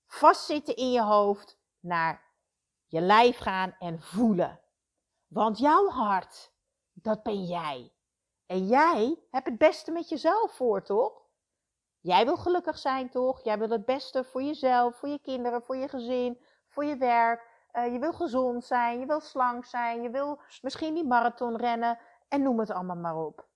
vastzitten 0.07 0.77
in 0.77 0.91
je 0.93 1.03
hoofd 1.03 1.59
naar 1.81 2.31
je 2.87 3.01
lijf 3.01 3.39
gaan 3.39 3.77
en 3.79 4.01
voelen. 4.01 4.61
Want 5.27 5.59
jouw 5.59 5.89
hart, 5.89 6.53
dat 6.93 7.23
ben 7.23 7.45
jij. 7.45 7.93
En 8.47 8.67
jij 8.67 9.19
hebt 9.31 9.47
het 9.47 9.59
beste 9.59 9.91
met 9.91 10.09
jezelf 10.09 10.53
voor, 10.53 10.83
toch? 10.83 11.21
Jij 12.01 12.25
wil 12.25 12.37
gelukkig 12.37 12.79
zijn, 12.79 13.11
toch? 13.11 13.45
Jij 13.45 13.59
wil 13.59 13.71
het 13.71 13.85
beste 13.85 14.25
voor 14.25 14.43
jezelf, 14.43 14.97
voor 14.97 15.09
je 15.09 15.19
kinderen, 15.19 15.63
voor 15.63 15.77
je 15.77 15.89
gezin, 15.89 16.41
voor 16.73 16.85
je 16.85 16.97
werk. 16.97 17.51
Uh, 17.73 17.93
je 17.93 17.99
wil 17.99 18.13
gezond 18.13 18.65
zijn, 18.65 19.01
je 19.01 19.07
wil 19.07 19.21
slank 19.21 19.65
zijn, 19.65 20.03
je 20.03 20.11
wil 20.11 20.41
misschien 20.63 20.95
die 20.95 21.07
marathon 21.07 21.57
rennen 21.57 21.99
en 22.29 22.43
noem 22.43 22.59
het 22.59 22.71
allemaal 22.71 22.97
maar 22.97 23.17
op. 23.17 23.47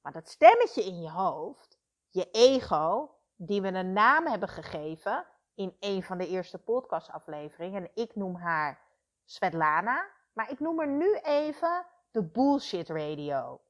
Maar 0.00 0.12
dat 0.12 0.28
stemmetje 0.28 0.84
in 0.84 1.00
je 1.00 1.10
hoofd, 1.10 1.78
je 2.08 2.30
ego, 2.30 3.14
die 3.36 3.62
we 3.62 3.68
een 3.68 3.92
naam 3.92 4.26
hebben 4.26 4.48
gegeven 4.48 5.26
in 5.54 5.76
een 5.80 6.02
van 6.02 6.18
de 6.18 6.28
eerste 6.28 6.58
podcastafleveringen, 6.58 7.82
en 7.82 7.90
ik 7.94 8.14
noem 8.14 8.36
haar 8.36 8.80
Svetlana, 9.24 10.10
maar 10.32 10.50
ik 10.50 10.60
noem 10.60 10.78
haar 10.78 10.88
nu 10.88 11.16
even 11.16 11.86
de 12.10 12.22
bullshit 12.22 12.88
radio. 12.88 13.60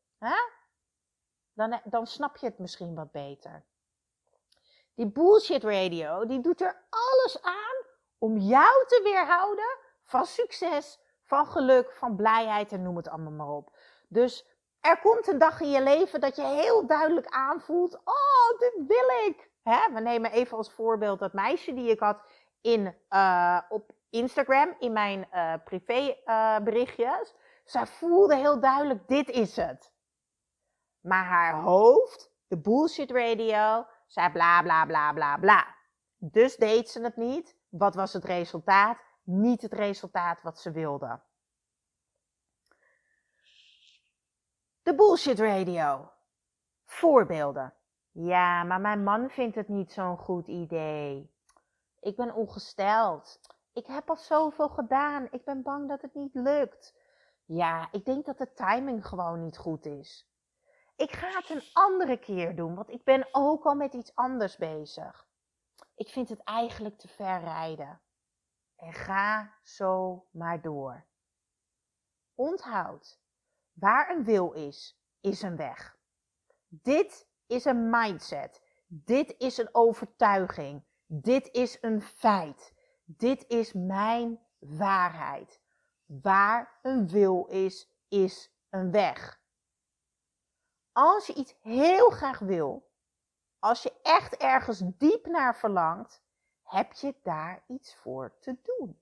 Dan, 1.54 1.80
dan 1.84 2.06
snap 2.06 2.36
je 2.36 2.46
het 2.46 2.58
misschien 2.58 2.94
wat 2.94 3.12
beter. 3.12 3.64
Die 4.94 5.06
bullshit 5.06 5.64
radio, 5.64 6.26
die 6.26 6.40
doet 6.40 6.60
er 6.60 6.82
alles 6.90 7.42
aan 7.42 7.81
om 8.22 8.38
jou 8.38 8.86
te 8.86 9.00
weerhouden 9.02 9.78
van 10.02 10.26
succes, 10.26 11.00
van 11.22 11.46
geluk, 11.46 11.92
van 11.92 12.16
blijheid 12.16 12.72
en 12.72 12.82
noem 12.82 12.96
het 12.96 13.08
allemaal 13.08 13.32
maar 13.32 13.56
op. 13.56 13.76
Dus 14.08 14.46
er 14.80 15.00
komt 15.00 15.26
een 15.26 15.38
dag 15.38 15.60
in 15.60 15.70
je 15.70 15.82
leven 15.82 16.20
dat 16.20 16.36
je 16.36 16.42
heel 16.42 16.86
duidelijk 16.86 17.26
aanvoelt: 17.26 17.94
Oh, 18.04 18.58
dit 18.58 18.74
wil 18.86 19.08
ik. 19.28 19.50
Hè? 19.62 19.92
We 19.92 20.00
nemen 20.00 20.32
even 20.32 20.56
als 20.56 20.72
voorbeeld 20.72 21.18
dat 21.18 21.32
meisje 21.32 21.74
die 21.74 21.90
ik 21.90 22.00
had 22.00 22.22
in, 22.60 22.96
uh, 23.10 23.60
op 23.68 23.92
Instagram, 24.10 24.74
in 24.78 24.92
mijn 24.92 25.28
uh, 25.32 25.54
privé 25.64 26.16
uh, 26.24 26.58
berichtjes. 26.58 27.34
Zij 27.64 27.86
voelde 27.86 28.36
heel 28.36 28.60
duidelijk: 28.60 29.08
dit 29.08 29.28
is 29.28 29.56
het. 29.56 29.92
Maar 31.00 31.24
haar 31.24 31.54
hoofd, 31.54 32.32
de 32.46 32.58
bullshit 32.58 33.10
radio, 33.10 33.86
zei 34.06 34.30
bla 34.30 34.62
bla 34.62 34.86
bla 34.86 35.12
bla 35.12 35.36
bla. 35.36 35.76
Dus 36.16 36.56
deed 36.56 36.90
ze 36.90 37.02
het 37.02 37.16
niet. 37.16 37.60
Wat 37.72 37.94
was 37.94 38.12
het 38.12 38.24
resultaat? 38.24 38.98
Niet 39.22 39.62
het 39.62 39.72
resultaat 39.72 40.42
wat 40.42 40.58
ze 40.58 40.70
wilde. 40.70 41.20
De 44.82 44.94
bullshit 44.94 45.38
radio. 45.38 46.10
Voorbeelden. 46.84 47.74
Ja, 48.10 48.62
maar 48.62 48.80
mijn 48.80 49.02
man 49.02 49.30
vindt 49.30 49.54
het 49.54 49.68
niet 49.68 49.92
zo'n 49.92 50.16
goed 50.16 50.48
idee. 50.48 51.34
Ik 52.00 52.16
ben 52.16 52.34
ongesteld. 52.34 53.40
Ik 53.72 53.86
heb 53.86 54.10
al 54.10 54.16
zoveel 54.16 54.68
gedaan. 54.68 55.28
Ik 55.30 55.44
ben 55.44 55.62
bang 55.62 55.88
dat 55.88 56.02
het 56.02 56.14
niet 56.14 56.34
lukt. 56.34 56.94
Ja, 57.44 57.88
ik 57.90 58.04
denk 58.04 58.24
dat 58.24 58.38
de 58.38 58.52
timing 58.52 59.06
gewoon 59.06 59.40
niet 59.40 59.58
goed 59.58 59.86
is. 59.86 60.30
Ik 60.96 61.12
ga 61.12 61.28
het 61.28 61.50
een 61.50 61.64
andere 61.72 62.16
keer 62.16 62.56
doen, 62.56 62.74
want 62.74 62.90
ik 62.90 63.04
ben 63.04 63.28
ook 63.30 63.64
al 63.64 63.74
met 63.74 63.94
iets 63.94 64.14
anders 64.14 64.56
bezig. 64.56 65.26
Ik 66.02 66.08
vind 66.08 66.28
het 66.28 66.42
eigenlijk 66.42 66.98
te 66.98 67.08
ver 67.08 67.40
rijden. 67.40 68.00
En 68.76 68.92
ga 68.92 69.54
zo 69.62 70.24
maar 70.30 70.60
door. 70.60 71.06
Onthoud, 72.34 73.20
Waar 73.72 74.10
een 74.10 74.24
wil 74.24 74.52
is, 74.52 75.00
is 75.20 75.42
een 75.42 75.56
weg. 75.56 75.98
Dit 76.68 77.28
is 77.46 77.64
een 77.64 77.90
mindset. 77.90 78.62
Dit 78.86 79.34
is 79.38 79.58
een 79.58 79.68
overtuiging. 79.72 80.84
Dit 81.06 81.48
is 81.50 81.78
een 81.80 82.02
feit. 82.02 82.74
Dit 83.04 83.44
is 83.48 83.72
mijn 83.72 84.40
waarheid. 84.58 85.60
Waar 86.06 86.78
een 86.82 87.08
wil 87.08 87.46
is, 87.46 87.90
is 88.08 88.52
een 88.70 88.90
weg. 88.90 89.40
Als 90.92 91.26
je 91.26 91.34
iets 91.34 91.54
heel 91.60 92.10
graag 92.10 92.38
wil, 92.38 92.91
als 93.62 93.82
je 93.82 93.92
echt 94.02 94.36
ergens 94.36 94.82
diep 94.84 95.26
naar 95.26 95.56
verlangt, 95.56 96.22
heb 96.62 96.92
je 96.92 97.14
daar 97.22 97.64
iets 97.66 97.94
voor 97.94 98.38
te 98.40 98.56
doen. 98.62 99.00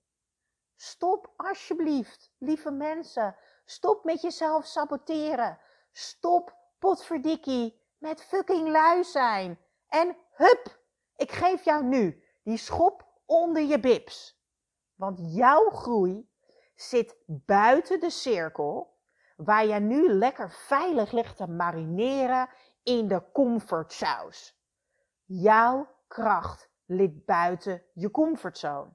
Stop 0.76 1.33
alsjeblieft, 1.37 2.33
lieve 2.38 2.71
mensen, 2.71 3.37
Stop 3.71 4.05
met 4.05 4.21
jezelf 4.21 4.67
saboteren. 4.67 5.59
Stop, 5.93 6.57
potverdikkie, 6.79 7.81
met 7.99 8.23
fucking 8.23 8.69
lui 8.69 9.05
zijn. 9.05 9.59
En 9.88 10.17
hup, 10.31 10.81
ik 11.17 11.33
geef 11.33 11.64
jou 11.64 11.85
nu 11.85 12.25
die 12.43 12.57
schop 12.57 13.07
onder 13.26 13.62
je 13.62 13.81
bips. 13.81 14.43
Want 14.95 15.19
jouw 15.35 15.71
groei 15.71 16.31
zit 16.75 17.17
buiten 17.26 18.00
de 18.00 18.11
cirkel 18.11 18.99
waar 19.37 19.67
je 19.67 19.81
nu 19.81 20.12
lekker 20.12 20.50
veilig 20.50 21.12
ligt 21.12 21.37
te 21.37 21.47
marineren 21.47 22.49
in 22.83 23.09
de 23.09 23.23
comfortsaus. 23.33 24.59
Jouw 25.25 25.89
kracht 26.09 26.71
ligt 26.87 27.25
buiten 27.25 27.83
je 27.95 28.11
comfortzone. 28.11 28.91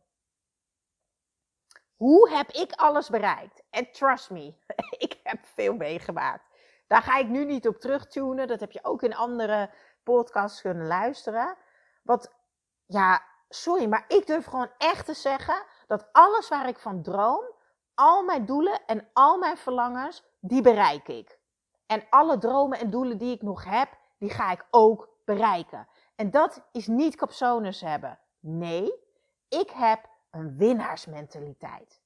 Hoe 1.95 2.29
heb 2.29 2.51
ik 2.51 2.71
alles 2.71 3.09
bereikt? 3.09 3.63
En 3.69 3.91
trust 3.91 4.29
me, 4.29 4.55
ik 5.05 5.19
heb 5.23 5.45
veel 5.45 5.73
meegemaakt. 5.73 6.43
Daar 6.87 7.01
ga 7.01 7.17
ik 7.17 7.27
nu 7.27 7.45
niet 7.45 7.67
op 7.67 7.79
terugtunen. 7.79 8.47
Dat 8.47 8.59
heb 8.59 8.71
je 8.71 8.83
ook 8.83 9.01
in 9.01 9.15
andere 9.15 9.73
podcasts 10.03 10.61
kunnen 10.61 10.87
luisteren. 10.87 11.57
Want 12.03 12.33
ja, 12.85 13.23
sorry, 13.49 13.87
maar 13.87 14.05
ik 14.07 14.27
durf 14.27 14.45
gewoon 14.45 14.71
echt 14.77 15.05
te 15.05 15.13
zeggen 15.13 15.63
dat 15.87 16.09
alles 16.11 16.49
waar 16.49 16.67
ik 16.67 16.77
van 16.77 17.01
droom, 17.01 17.53
al 17.93 18.23
mijn 18.23 18.45
doelen 18.45 18.85
en 18.85 19.09
al 19.13 19.37
mijn 19.37 19.57
verlangens, 19.57 20.23
die 20.39 20.61
bereik 20.61 21.07
ik. 21.07 21.34
En 21.85 22.05
alle 22.09 22.37
dromen 22.37 22.79
en 22.79 22.89
doelen 22.89 23.17
die 23.17 23.33
ik 23.33 23.41
nog 23.41 23.63
heb, 23.63 23.97
die 24.17 24.29
ga 24.29 24.51
ik 24.51 24.67
ook 24.69 25.09
bereiken. 25.25 25.87
En 26.15 26.31
dat 26.31 26.67
is 26.71 26.87
niet 26.87 27.15
capsones 27.15 27.81
hebben. 27.81 28.19
Nee, 28.39 28.93
ik 29.49 29.69
heb 29.69 30.09
een 30.31 30.57
winnaarsmentaliteit. 30.57 32.03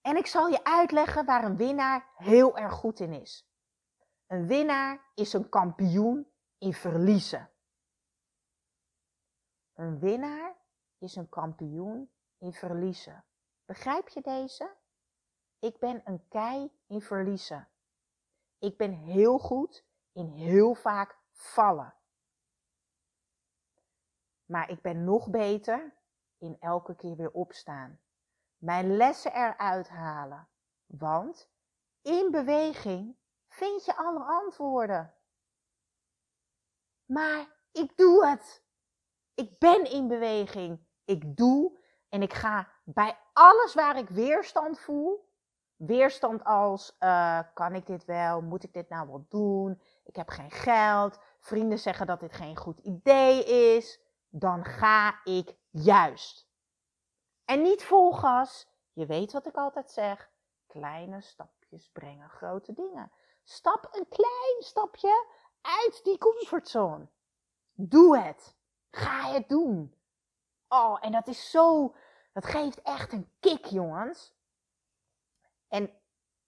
En 0.00 0.16
ik 0.16 0.26
zal 0.26 0.48
je 0.48 0.64
uitleggen 0.64 1.24
waar 1.24 1.44
een 1.44 1.56
winnaar 1.56 2.08
heel 2.16 2.56
erg 2.56 2.72
goed 2.72 3.00
in 3.00 3.12
is. 3.12 3.46
Een 4.26 4.46
winnaar 4.46 5.00
is 5.14 5.32
een 5.32 5.48
kampioen 5.48 6.30
in 6.58 6.74
verliezen. 6.74 7.50
Een 9.74 9.98
winnaar 9.98 10.56
is 10.98 11.16
een 11.16 11.28
kampioen 11.28 12.10
in 12.38 12.52
verliezen. 12.52 13.24
Begrijp 13.64 14.08
je 14.08 14.20
deze? 14.20 14.70
Ik 15.58 15.78
ben 15.78 16.00
een 16.04 16.28
kei 16.28 16.72
in 16.86 17.00
verliezen. 17.00 17.68
Ik 18.62 18.76
ben 18.76 18.92
heel 18.92 19.38
goed 19.38 19.84
in 20.12 20.26
heel 20.26 20.74
vaak 20.74 21.18
vallen. 21.32 21.94
Maar 24.44 24.70
ik 24.70 24.82
ben 24.82 25.04
nog 25.04 25.30
beter 25.30 25.94
in 26.38 26.56
elke 26.60 26.96
keer 26.96 27.16
weer 27.16 27.30
opstaan. 27.30 28.00
Mijn 28.56 28.96
lessen 28.96 29.32
eruit 29.32 29.88
halen. 29.88 30.48
Want 30.86 31.50
in 32.02 32.30
beweging 32.30 33.16
vind 33.48 33.84
je 33.84 33.96
alle 33.96 34.24
antwoorden. 34.24 35.14
Maar 37.04 37.46
ik 37.72 37.96
doe 37.96 38.26
het. 38.26 38.64
Ik 39.34 39.58
ben 39.58 39.90
in 39.90 40.08
beweging. 40.08 40.86
Ik 41.04 41.36
doe 41.36 41.78
en 42.08 42.22
ik 42.22 42.32
ga 42.32 42.72
bij 42.84 43.18
alles 43.32 43.74
waar 43.74 43.96
ik 43.96 44.08
weerstand 44.08 44.80
voel. 44.80 45.31
Weerstand 45.86 46.44
als, 46.44 46.96
uh, 47.00 47.40
kan 47.54 47.74
ik 47.74 47.86
dit 47.86 48.04
wel? 48.04 48.40
Moet 48.40 48.64
ik 48.64 48.72
dit 48.72 48.88
nou 48.88 49.08
wel 49.08 49.26
doen? 49.28 49.80
Ik 50.04 50.16
heb 50.16 50.28
geen 50.28 50.50
geld. 50.50 51.18
Vrienden 51.40 51.78
zeggen 51.78 52.06
dat 52.06 52.20
dit 52.20 52.32
geen 52.32 52.56
goed 52.56 52.78
idee 52.78 53.44
is. 53.44 54.00
Dan 54.28 54.64
ga 54.64 55.20
ik 55.24 55.54
juist. 55.70 56.48
En 57.44 57.62
niet 57.62 57.84
vol 57.84 58.12
gas. 58.12 58.68
Je 58.92 59.06
weet 59.06 59.32
wat 59.32 59.46
ik 59.46 59.56
altijd 59.56 59.90
zeg. 59.90 60.30
Kleine 60.66 61.20
stapjes 61.20 61.90
brengen 61.92 62.28
grote 62.28 62.72
dingen. 62.72 63.12
Stap 63.42 63.88
een 63.92 64.08
klein 64.08 64.56
stapje 64.58 65.26
uit 65.60 66.00
die 66.04 66.18
comfortzone. 66.18 67.08
Doe 67.72 68.18
het. 68.18 68.56
Ga 68.90 69.32
het 69.32 69.48
doen. 69.48 69.94
Oh, 70.68 70.98
en 71.00 71.12
dat 71.12 71.28
is 71.28 71.50
zo, 71.50 71.94
dat 72.32 72.44
geeft 72.44 72.82
echt 72.82 73.12
een 73.12 73.30
kick, 73.40 73.64
jongens. 73.64 74.34
En 75.72 75.90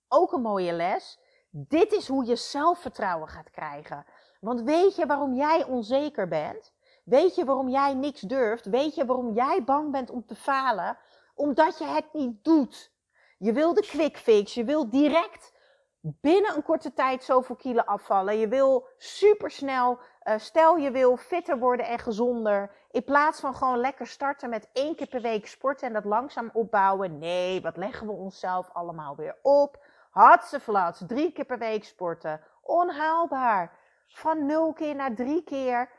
ook 0.08 0.32
een 0.32 0.42
mooie 0.42 0.72
les. 0.72 1.18
Dit 1.50 1.92
is 1.92 2.08
hoe 2.08 2.24
je 2.24 2.36
zelfvertrouwen 2.36 3.28
gaat 3.28 3.50
krijgen. 3.50 4.06
Want 4.40 4.62
weet 4.62 4.96
je 4.96 5.06
waarom 5.06 5.34
jij 5.34 5.64
onzeker 5.64 6.28
bent? 6.28 6.72
Weet 7.04 7.34
je 7.34 7.44
waarom 7.44 7.68
jij 7.68 7.94
niks 7.94 8.20
durft? 8.20 8.66
Weet 8.66 8.94
je 8.94 9.04
waarom 9.04 9.34
jij 9.34 9.64
bang 9.64 9.92
bent 9.92 10.10
om 10.10 10.26
te 10.26 10.34
falen? 10.34 10.98
Omdat 11.34 11.78
je 11.78 11.84
het 11.84 12.12
niet 12.12 12.44
doet. 12.44 12.92
Je 13.38 13.52
wil 13.52 13.74
de 13.74 13.80
quick 13.80 14.18
fix. 14.18 14.54
Je 14.54 14.64
wil 14.64 14.90
direct 14.90 15.52
binnen 16.00 16.56
een 16.56 16.62
korte 16.62 16.92
tijd 16.92 17.24
zoveel 17.24 17.56
kilo 17.56 17.80
afvallen. 17.80 18.38
Je 18.38 18.48
wil 18.48 18.88
supersnel, 18.96 19.98
uh, 20.24 20.38
stel 20.38 20.76
je 20.76 20.90
wil 20.90 21.16
fitter 21.16 21.58
worden 21.58 21.86
en 21.86 21.98
gezonder. 21.98 22.70
In 22.90 23.04
plaats 23.04 23.40
van 23.40 23.54
gewoon 23.54 23.78
lekker 23.78 24.06
starten 24.06 24.50
met 24.50 24.68
één 24.72 24.96
keer 24.96 25.06
per 25.06 25.20
week 25.20 25.46
sporten 25.46 25.86
en 25.86 25.92
dat 25.92 26.04
langzaam 26.04 26.50
opbouwen. 26.52 27.18
Nee, 27.18 27.60
wat 27.60 27.76
leggen 27.76 28.06
we 28.06 28.12
onszelf 28.12 28.70
allemaal 28.72 29.16
weer 29.16 29.38
op? 29.42 29.84
Hatseflats, 30.10 31.02
drie 31.06 31.32
keer 31.32 31.44
per 31.44 31.58
week 31.58 31.84
sporten. 31.84 32.40
Onhaalbaar. 32.62 33.78
Van 34.06 34.46
nul 34.46 34.72
keer 34.72 34.94
naar 34.94 35.14
drie 35.14 35.44
keer. 35.44 35.90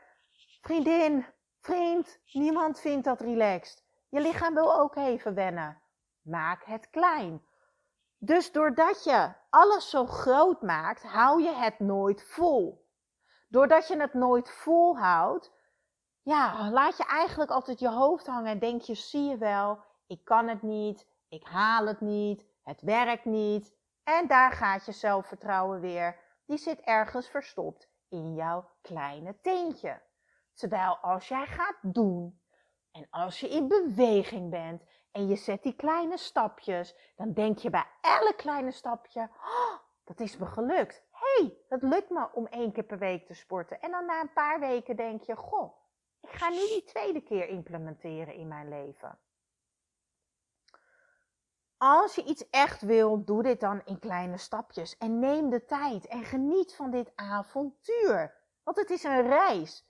Vriendin, 0.60 1.26
vriend, 1.60 2.18
niemand 2.32 2.80
vindt 2.80 3.04
dat 3.04 3.20
relaxed. 3.20 3.84
Je 4.08 4.20
lichaam 4.20 4.54
wil 4.54 4.78
ook 4.78 4.96
even 4.96 5.34
wennen. 5.34 5.82
Maak 6.22 6.64
het 6.64 6.90
klein. 6.90 7.44
Dus 8.18 8.52
doordat 8.52 9.04
je 9.04 9.32
alles 9.50 9.90
zo 9.90 10.06
groot 10.06 10.62
maakt, 10.62 11.02
hou 11.02 11.42
je 11.42 11.54
het 11.54 11.78
nooit 11.78 12.24
vol. 12.24 12.85
Doordat 13.48 13.88
je 13.88 14.00
het 14.00 14.14
nooit 14.14 14.50
vol 14.50 14.98
houdt, 14.98 15.52
ja, 16.22 16.70
laat 16.70 16.96
je 16.96 17.04
eigenlijk 17.04 17.50
altijd 17.50 17.78
je 17.78 17.90
hoofd 17.90 18.26
hangen 18.26 18.50
en 18.50 18.58
denk 18.58 18.82
je, 18.82 18.94
zie 18.94 19.28
je 19.28 19.36
wel, 19.36 19.78
ik 20.06 20.24
kan 20.24 20.48
het 20.48 20.62
niet, 20.62 21.06
ik 21.28 21.46
haal 21.46 21.86
het 21.86 22.00
niet, 22.00 22.46
het 22.62 22.80
werkt 22.80 23.24
niet. 23.24 23.74
En 24.02 24.26
daar 24.26 24.52
gaat 24.52 24.86
je 24.86 24.92
zelfvertrouwen 24.92 25.80
weer. 25.80 26.20
Die 26.46 26.58
zit 26.58 26.80
ergens 26.80 27.28
verstopt 27.28 27.88
in 28.08 28.34
jouw 28.34 28.70
kleine 28.80 29.40
teentje. 29.40 30.02
Terwijl 30.54 30.96
als 30.96 31.28
jij 31.28 31.46
gaat 31.46 31.78
doen 31.82 32.40
en 32.92 33.06
als 33.10 33.40
je 33.40 33.48
in 33.48 33.68
beweging 33.68 34.50
bent 34.50 34.84
en 35.12 35.28
je 35.28 35.36
zet 35.36 35.62
die 35.62 35.76
kleine 35.76 36.18
stapjes, 36.18 37.12
dan 37.16 37.32
denk 37.32 37.58
je 37.58 37.70
bij 37.70 37.86
elk 38.00 38.36
kleine 38.36 38.72
stapje, 38.72 39.20
oh, 39.20 39.78
dat 40.06 40.20
is 40.20 40.36
me 40.36 40.46
gelukt. 40.46 41.02
hey, 41.10 41.58
dat 41.68 41.82
lukt 41.82 42.10
me 42.10 42.28
om 42.32 42.46
één 42.46 42.72
keer 42.72 42.84
per 42.84 42.98
week 42.98 43.26
te 43.26 43.34
sporten. 43.34 43.80
En 43.80 43.90
dan 43.90 44.06
na 44.06 44.20
een 44.20 44.32
paar 44.32 44.60
weken 44.60 44.96
denk 44.96 45.22
je, 45.22 45.36
goh, 45.36 45.76
ik 46.20 46.30
ga 46.30 46.48
nu 46.48 46.56
die 46.56 46.84
tweede 46.84 47.20
keer 47.20 47.48
implementeren 47.48 48.34
in 48.34 48.48
mijn 48.48 48.68
leven. 48.68 49.18
Als 51.76 52.14
je 52.14 52.24
iets 52.24 52.50
echt 52.50 52.82
wil, 52.82 53.24
doe 53.24 53.42
dit 53.42 53.60
dan 53.60 53.82
in 53.84 53.98
kleine 53.98 54.36
stapjes 54.36 54.98
en 54.98 55.18
neem 55.18 55.50
de 55.50 55.64
tijd 55.64 56.06
en 56.06 56.24
geniet 56.24 56.74
van 56.74 56.90
dit 56.90 57.12
avontuur. 57.14 58.34
Want 58.62 58.76
het 58.76 58.90
is 58.90 59.02
een 59.04 59.22
reis. 59.22 59.86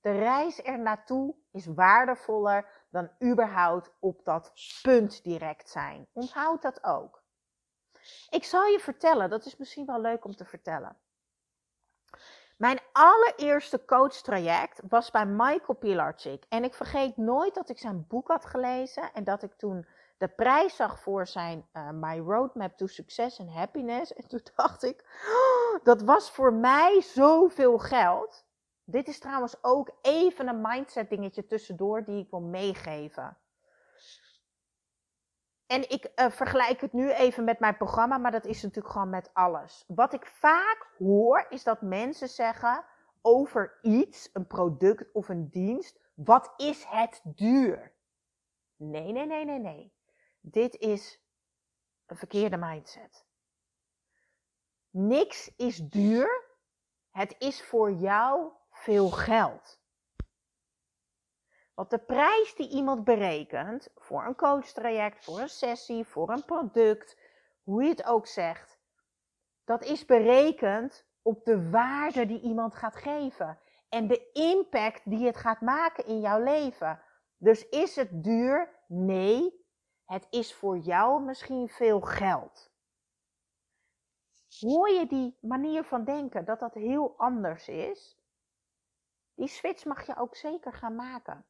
De 0.00 0.10
reis 0.10 0.64
er 0.64 0.78
naartoe 0.78 1.34
is 1.50 1.66
waardevoller 1.66 2.86
dan 2.90 3.10
überhaupt 3.22 3.92
op 3.98 4.24
dat 4.24 4.52
punt 4.82 5.24
direct 5.24 5.68
zijn. 5.68 6.08
Onthoud 6.12 6.62
dat 6.62 6.84
ook. 6.84 7.19
Ik 8.30 8.44
zal 8.44 8.66
je 8.66 8.78
vertellen, 8.78 9.30
dat 9.30 9.46
is 9.46 9.56
misschien 9.56 9.86
wel 9.86 10.00
leuk 10.00 10.24
om 10.24 10.36
te 10.36 10.44
vertellen. 10.44 10.96
Mijn 12.56 12.80
allereerste 12.92 13.84
coachtraject 13.84 14.80
was 14.88 15.10
bij 15.10 15.26
Michael 15.26 15.78
Pilarczyk. 15.78 16.44
En 16.48 16.64
ik 16.64 16.74
vergeet 16.74 17.16
nooit 17.16 17.54
dat 17.54 17.68
ik 17.68 17.78
zijn 17.78 18.06
boek 18.08 18.28
had 18.28 18.46
gelezen 18.46 19.12
en 19.12 19.24
dat 19.24 19.42
ik 19.42 19.52
toen 19.52 19.86
de 20.18 20.28
prijs 20.28 20.76
zag 20.76 21.00
voor 21.00 21.26
zijn 21.26 21.68
uh, 21.72 21.90
My 21.90 22.18
Roadmap 22.18 22.76
to 22.76 22.86
Success 22.86 23.40
and 23.40 23.50
Happiness. 23.50 24.12
En 24.12 24.28
toen 24.28 24.40
dacht 24.56 24.82
ik, 24.82 25.04
oh, 25.28 25.84
dat 25.84 26.02
was 26.02 26.30
voor 26.30 26.52
mij 26.52 27.00
zoveel 27.00 27.78
geld. 27.78 28.44
Dit 28.84 29.08
is 29.08 29.18
trouwens 29.18 29.56
ook 29.62 29.90
even 30.02 30.48
een 30.48 30.60
mindset 30.60 31.08
dingetje 31.08 31.46
tussendoor 31.46 32.04
die 32.04 32.24
ik 32.24 32.30
wil 32.30 32.40
meegeven. 32.40 33.36
En 35.70 35.90
ik 35.90 36.10
uh, 36.16 36.30
vergelijk 36.30 36.80
het 36.80 36.92
nu 36.92 37.12
even 37.12 37.44
met 37.44 37.58
mijn 37.58 37.76
programma, 37.76 38.18
maar 38.18 38.30
dat 38.30 38.44
is 38.46 38.62
natuurlijk 38.62 38.92
gewoon 38.92 39.10
met 39.10 39.30
alles. 39.34 39.84
Wat 39.86 40.12
ik 40.12 40.26
vaak 40.26 40.90
hoor 40.98 41.46
is 41.48 41.64
dat 41.64 41.82
mensen 41.82 42.28
zeggen 42.28 42.84
over 43.22 43.78
iets, 43.82 44.30
een 44.32 44.46
product 44.46 45.12
of 45.12 45.28
een 45.28 45.48
dienst, 45.48 46.00
wat 46.14 46.52
is 46.56 46.84
het 46.84 47.20
duur? 47.24 47.92
Nee, 48.76 49.12
nee, 49.12 49.26
nee, 49.26 49.44
nee, 49.44 49.58
nee. 49.58 49.92
Dit 50.40 50.76
is 50.76 51.20
een 52.06 52.16
verkeerde 52.16 52.56
mindset. 52.56 53.26
Niks 54.90 55.52
is 55.56 55.76
duur. 55.76 56.44
Het 57.10 57.34
is 57.38 57.62
voor 57.62 57.92
jou 57.92 58.52
veel 58.70 59.10
geld. 59.10 59.79
Want 61.80 61.92
de 61.92 61.98
prijs 61.98 62.54
die 62.54 62.68
iemand 62.68 63.04
berekent 63.04 63.88
voor 63.96 64.24
een 64.24 64.36
coachtraject, 64.36 65.24
voor 65.24 65.40
een 65.40 65.48
sessie, 65.48 66.04
voor 66.04 66.30
een 66.30 66.44
product, 66.44 67.16
hoe 67.62 67.82
je 67.82 67.88
het 67.88 68.04
ook 68.04 68.26
zegt, 68.26 68.78
dat 69.64 69.84
is 69.84 70.04
berekend 70.04 71.04
op 71.22 71.44
de 71.44 71.70
waarde 71.70 72.26
die 72.26 72.40
iemand 72.40 72.74
gaat 72.74 72.96
geven 72.96 73.58
en 73.88 74.06
de 74.06 74.30
impact 74.32 75.10
die 75.10 75.26
het 75.26 75.36
gaat 75.36 75.60
maken 75.60 76.06
in 76.06 76.20
jouw 76.20 76.42
leven. 76.42 77.02
Dus 77.36 77.68
is 77.68 77.96
het 77.96 78.24
duur? 78.24 78.68
Nee, 78.86 79.66
het 80.04 80.26
is 80.30 80.54
voor 80.54 80.78
jou 80.78 81.22
misschien 81.22 81.68
veel 81.68 82.00
geld. 82.00 82.70
Hoor 84.58 84.88
je 84.88 85.06
die 85.06 85.38
manier 85.40 85.84
van 85.84 86.04
denken 86.04 86.44
dat 86.44 86.60
dat 86.60 86.74
heel 86.74 87.14
anders 87.16 87.68
is? 87.68 88.18
Die 89.34 89.48
switch 89.48 89.84
mag 89.84 90.06
je 90.06 90.16
ook 90.16 90.36
zeker 90.36 90.72
gaan 90.72 90.94
maken. 90.94 91.44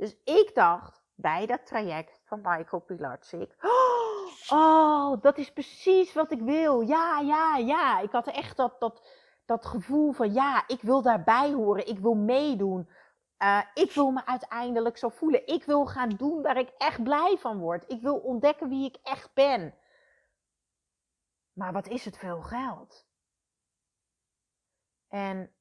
Dus 0.00 0.16
ik 0.24 0.50
dacht 0.54 1.02
bij 1.14 1.46
dat 1.46 1.66
traject 1.66 2.20
van 2.24 2.40
Michael 2.42 2.82
Pilarczyk, 2.82 3.56
oh, 4.48 5.22
dat 5.22 5.38
is 5.38 5.52
precies 5.52 6.12
wat 6.12 6.32
ik 6.32 6.40
wil. 6.40 6.80
Ja, 6.80 7.18
ja, 7.18 7.56
ja. 7.56 8.00
Ik 8.00 8.12
had 8.12 8.26
echt 8.26 8.56
dat, 8.56 8.80
dat, 8.80 9.08
dat 9.44 9.66
gevoel 9.66 10.12
van 10.12 10.32
ja, 10.32 10.68
ik 10.68 10.82
wil 10.82 11.02
daarbij 11.02 11.52
horen, 11.52 11.86
ik 11.86 11.98
wil 11.98 12.14
meedoen. 12.14 12.88
Uh, 13.38 13.62
ik 13.74 13.92
wil 13.92 14.10
me 14.10 14.26
uiteindelijk 14.26 14.98
zo 14.98 15.08
voelen. 15.08 15.46
Ik 15.46 15.64
wil 15.64 15.86
gaan 15.86 16.08
doen 16.08 16.42
waar 16.42 16.56
ik 16.56 16.72
echt 16.78 17.02
blij 17.02 17.36
van 17.38 17.58
word. 17.58 17.84
Ik 17.90 18.00
wil 18.02 18.16
ontdekken 18.16 18.68
wie 18.68 18.86
ik 18.86 18.96
echt 19.02 19.34
ben. 19.34 19.74
Maar 21.52 21.72
wat 21.72 21.88
is 21.88 22.04
het 22.04 22.16
veel 22.16 22.42
geld? 22.42 23.06
En 25.08 25.54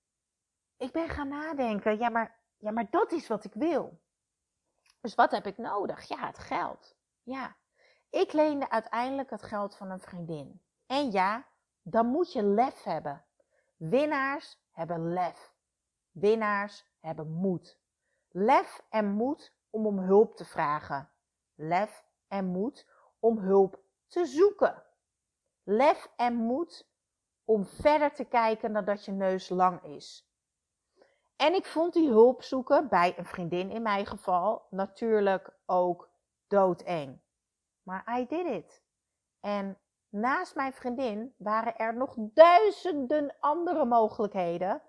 ik 0.78 0.92
ben 0.92 1.10
gaan 1.10 1.28
nadenken, 1.28 1.98
ja 1.98 2.10
maar, 2.10 2.40
ja, 2.58 2.72
maar 2.72 2.88
dat 2.90 3.12
is 3.12 3.28
wat 3.28 3.44
ik 3.44 3.54
wil. 3.54 4.00
Dus 5.02 5.16
wat 5.16 5.32
heb 5.32 5.46
ik 5.46 5.58
nodig? 5.58 6.08
Ja, 6.08 6.26
het 6.28 6.40
geld. 6.40 6.96
Ja, 7.24 7.56
ik 8.10 8.34
leende 8.34 8.70
uiteindelijk 8.70 9.30
het 9.30 9.44
geld 9.44 9.76
van 9.76 9.90
een 9.92 10.00
vriendin. 10.00 10.62
En 10.86 11.12
ja, 11.12 11.46
dan 11.82 12.06
moet 12.06 12.34
je 12.34 12.44
lef 12.44 12.84
hebben. 12.84 13.26
Winnaars 13.78 14.58
hebben 14.72 15.14
lef. 15.14 15.54
Winnaars 16.12 16.86
hebben 17.00 17.32
moed. 17.32 17.80
Lef 18.30 18.82
en 18.90 19.12
moed 19.12 19.54
om 19.70 19.86
om 19.86 20.00
hulp 20.00 20.36
te 20.36 20.46
vragen. 20.46 21.10
Lef 21.56 22.04
en 22.28 22.46
moed 22.46 22.88
om 23.20 23.38
hulp 23.38 23.80
te 24.08 24.26
zoeken. 24.26 24.84
Lef 25.64 26.12
en 26.16 26.34
moed 26.34 26.88
om 27.46 27.66
verder 27.66 28.14
te 28.14 28.26
kijken 28.26 28.74
dan 28.74 28.86
dat 28.86 29.06
je 29.06 29.12
neus 29.12 29.50
lang 29.50 29.84
is. 29.84 30.29
En 31.40 31.54
ik 31.54 31.66
vond 31.66 31.94
die 31.94 32.10
hulp 32.10 32.42
zoeken 32.42 32.88
bij 32.88 33.18
een 33.18 33.26
vriendin 33.26 33.70
in 33.70 33.82
mijn 33.82 34.06
geval 34.06 34.68
natuurlijk 34.70 35.60
ook 35.66 36.10
doodeng. 36.48 37.22
Maar 37.84 38.20
I 38.20 38.28
did 38.28 38.46
it. 38.46 38.84
En 39.40 39.78
naast 40.10 40.56
mijn 40.56 40.74
vriendin 40.74 41.34
waren 41.38 41.78
er 41.78 41.96
nog 41.96 42.16
duizenden 42.18 43.36
andere 43.40 43.86
mogelijkheden 43.86 44.82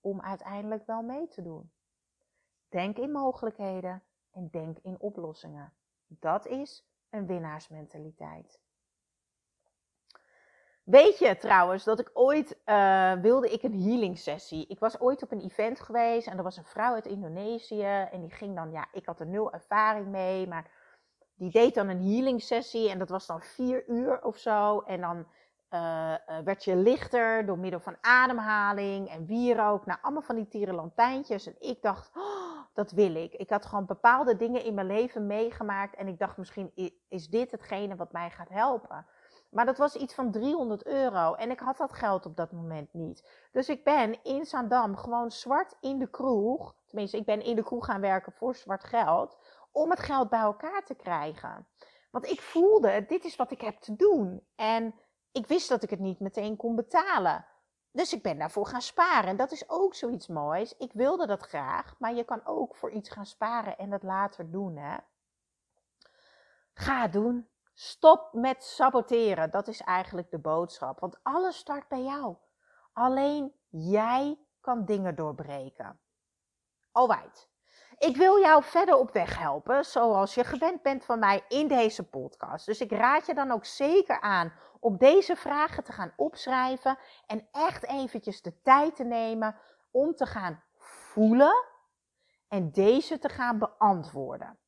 om 0.00 0.20
uiteindelijk 0.20 0.86
wel 0.86 1.02
mee 1.02 1.28
te 1.28 1.42
doen. 1.42 1.72
Denk 2.68 2.98
in 2.98 3.12
mogelijkheden 3.12 4.02
en 4.30 4.48
denk 4.50 4.78
in 4.78 5.00
oplossingen. 5.00 5.72
Dat 6.06 6.46
is 6.46 6.88
een 7.10 7.26
winnaarsmentaliteit. 7.26 8.60
Weet 10.86 11.18
je 11.18 11.36
trouwens 11.36 11.84
dat 11.84 11.98
ik 11.98 12.10
ooit 12.12 12.58
uh, 12.66 13.12
wilde 13.12 13.50
ik 13.52 13.62
een 13.62 13.82
healing 13.82 14.18
sessie. 14.18 14.66
Ik 14.68 14.78
was 14.78 15.00
ooit 15.00 15.22
op 15.22 15.32
een 15.32 15.40
event 15.40 15.80
geweest 15.80 16.26
en 16.26 16.36
er 16.36 16.42
was 16.42 16.56
een 16.56 16.64
vrouw 16.64 16.94
uit 16.94 17.06
Indonesië 17.06 18.06
en 18.10 18.20
die 18.20 18.30
ging 18.30 18.54
dan, 18.56 18.70
ja, 18.70 18.86
ik 18.92 19.06
had 19.06 19.20
er 19.20 19.26
nul 19.26 19.52
ervaring 19.52 20.06
mee, 20.06 20.48
maar 20.48 20.70
die 21.34 21.50
deed 21.50 21.74
dan 21.74 21.88
een 21.88 22.02
healing 22.02 22.42
sessie 22.42 22.90
en 22.90 22.98
dat 22.98 23.08
was 23.08 23.26
dan 23.26 23.42
vier 23.42 23.88
uur 23.88 24.22
of 24.22 24.36
zo. 24.36 24.80
En 24.80 25.00
dan 25.00 25.26
uh, 25.70 26.14
werd 26.44 26.64
je 26.64 26.76
lichter 26.76 27.46
door 27.46 27.58
middel 27.58 27.80
van 27.80 27.96
ademhaling 28.00 29.08
en 29.08 29.26
wierook. 29.26 29.86
Nou, 29.86 29.98
allemaal 30.02 30.22
van 30.22 30.36
die 30.36 30.48
tierenlantijntjes. 30.48 31.46
En 31.46 31.56
ik 31.58 31.82
dacht, 31.82 32.10
oh, 32.16 32.58
dat 32.74 32.90
wil 32.90 33.14
ik. 33.14 33.32
Ik 33.32 33.50
had 33.50 33.66
gewoon 33.66 33.86
bepaalde 33.86 34.36
dingen 34.36 34.64
in 34.64 34.74
mijn 34.74 34.86
leven 34.86 35.26
meegemaakt. 35.26 35.96
En 35.96 36.08
ik 36.08 36.18
dacht, 36.18 36.36
misschien 36.36 36.94
is 37.08 37.28
dit 37.28 37.50
hetgene 37.50 37.96
wat 37.96 38.12
mij 38.12 38.30
gaat 38.30 38.48
helpen. 38.48 39.06
Maar 39.50 39.66
dat 39.66 39.78
was 39.78 39.96
iets 39.96 40.14
van 40.14 40.30
300 40.30 40.86
euro. 40.86 41.34
En 41.34 41.50
ik 41.50 41.60
had 41.60 41.76
dat 41.76 41.92
geld 41.92 42.26
op 42.26 42.36
dat 42.36 42.52
moment 42.52 42.92
niet. 42.92 43.48
Dus 43.52 43.68
ik 43.68 43.84
ben 43.84 44.24
in 44.24 44.44
Zaandam 44.46 44.96
gewoon 44.96 45.30
zwart 45.30 45.76
in 45.80 45.98
de 45.98 46.10
kroeg. 46.10 46.74
Tenminste, 46.86 47.16
ik 47.16 47.24
ben 47.24 47.42
in 47.42 47.56
de 47.56 47.62
kroeg 47.62 47.84
gaan 47.84 48.00
werken 48.00 48.32
voor 48.32 48.54
zwart 48.54 48.84
geld. 48.84 49.38
Om 49.72 49.90
het 49.90 50.00
geld 50.00 50.28
bij 50.28 50.40
elkaar 50.40 50.84
te 50.84 50.94
krijgen. 50.94 51.66
Want 52.10 52.26
ik 52.26 52.40
voelde, 52.40 53.04
dit 53.06 53.24
is 53.24 53.36
wat 53.36 53.50
ik 53.50 53.60
heb 53.60 53.78
te 53.78 53.96
doen. 53.96 54.46
En 54.54 54.94
ik 55.32 55.46
wist 55.46 55.68
dat 55.68 55.82
ik 55.82 55.90
het 55.90 56.00
niet 56.00 56.20
meteen 56.20 56.56
kon 56.56 56.76
betalen. 56.76 57.46
Dus 57.96 58.12
ik 58.12 58.22
ben 58.22 58.38
daarvoor 58.38 58.66
gaan 58.66 58.82
sparen. 58.82 59.28
En 59.28 59.36
dat 59.36 59.52
is 59.52 59.68
ook 59.68 59.94
zoiets 59.94 60.26
moois. 60.26 60.76
Ik 60.76 60.92
wilde 60.92 61.26
dat 61.26 61.42
graag, 61.42 61.94
maar 61.98 62.14
je 62.14 62.24
kan 62.24 62.46
ook 62.46 62.76
voor 62.76 62.90
iets 62.90 63.10
gaan 63.10 63.26
sparen 63.26 63.78
en 63.78 63.90
dat 63.90 64.02
later 64.02 64.50
doen. 64.50 64.76
Hè? 64.76 64.96
Ga 66.74 67.08
doen. 67.08 67.48
Stop 67.78 68.32
met 68.32 68.64
saboteren. 68.64 69.50
Dat 69.50 69.68
is 69.68 69.80
eigenlijk 69.80 70.30
de 70.30 70.38
boodschap. 70.38 71.00
Want 71.00 71.18
alles 71.22 71.56
start 71.56 71.88
bij 71.88 72.02
jou. 72.02 72.36
Alleen 72.92 73.52
jij 73.68 74.38
kan 74.60 74.84
dingen 74.84 75.14
doorbreken. 75.14 76.00
Alright. 76.92 77.48
Ik 77.98 78.16
wil 78.16 78.40
jou 78.40 78.62
verder 78.62 78.96
op 78.96 79.12
weg 79.12 79.38
helpen, 79.38 79.84
zoals 79.84 80.34
je 80.34 80.44
gewend 80.44 80.82
bent 80.82 81.04
van 81.04 81.18
mij 81.18 81.44
in 81.48 81.68
deze 81.68 82.08
podcast. 82.08 82.66
Dus 82.66 82.80
ik 82.80 82.90
raad 82.90 83.26
je 83.26 83.34
dan 83.34 83.50
ook 83.50 83.64
zeker 83.64 84.20
aan 84.20 84.52
om 84.80 84.96
deze 84.96 85.36
vragen 85.36 85.84
te 85.84 85.92
gaan 85.92 86.12
opschrijven 86.16 86.98
en 87.26 87.48
echt 87.52 87.84
eventjes 87.86 88.42
de 88.42 88.60
tijd 88.62 88.96
te 88.96 89.04
nemen 89.04 89.56
om 89.90 90.14
te 90.14 90.26
gaan 90.26 90.62
voelen 90.76 91.64
en 92.48 92.72
deze 92.72 93.18
te 93.18 93.28
gaan 93.28 93.58
beantwoorden. 93.58 94.58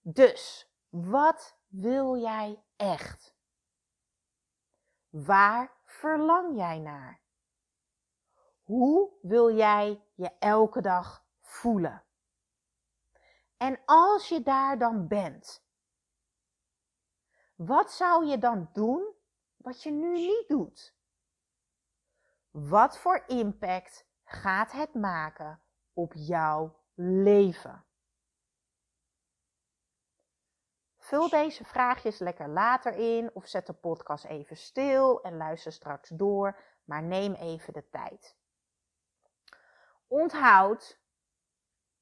Dus, 0.00 0.68
wat 0.88 1.56
wil 1.80 2.16
jij 2.16 2.62
echt? 2.76 3.34
Waar 5.08 5.72
verlang 5.84 6.56
jij 6.56 6.78
naar? 6.78 7.20
Hoe 8.62 9.10
wil 9.22 9.54
jij 9.54 10.04
je 10.14 10.30
elke 10.38 10.80
dag 10.80 11.24
voelen? 11.40 12.04
En 13.56 13.80
als 13.84 14.28
je 14.28 14.42
daar 14.42 14.78
dan 14.78 15.08
bent, 15.08 15.64
wat 17.54 17.92
zou 17.92 18.26
je 18.26 18.38
dan 18.38 18.70
doen 18.72 19.14
wat 19.56 19.82
je 19.82 19.90
nu 19.90 20.12
niet 20.12 20.48
doet? 20.48 20.94
Wat 22.50 22.98
voor 22.98 23.24
impact 23.26 24.06
gaat 24.24 24.72
het 24.72 24.94
maken 24.94 25.60
op 25.92 26.12
jouw 26.14 26.76
leven? 26.94 27.84
Vul 31.04 31.28
deze 31.28 31.64
vraagjes 31.64 32.18
lekker 32.18 32.48
later 32.48 32.94
in 32.94 33.30
of 33.34 33.46
zet 33.46 33.66
de 33.66 33.72
podcast 33.72 34.24
even 34.24 34.56
stil 34.56 35.22
en 35.22 35.36
luister 35.36 35.72
straks 35.72 36.08
door, 36.08 36.60
maar 36.84 37.02
neem 37.02 37.34
even 37.34 37.72
de 37.72 37.88
tijd. 37.90 38.36
Onthoud, 40.06 40.98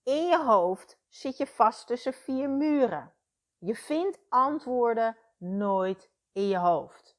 in 0.02 0.26
je 0.26 0.38
hoofd 0.38 0.98
zit 1.08 1.36
je 1.36 1.46
vast 1.46 1.86
tussen 1.86 2.12
vier 2.12 2.50
muren. 2.50 3.12
Je 3.58 3.74
vindt 3.74 4.18
antwoorden 4.28 5.16
nooit 5.36 6.10
in 6.32 6.48
je 6.48 6.58
hoofd. 6.58 7.16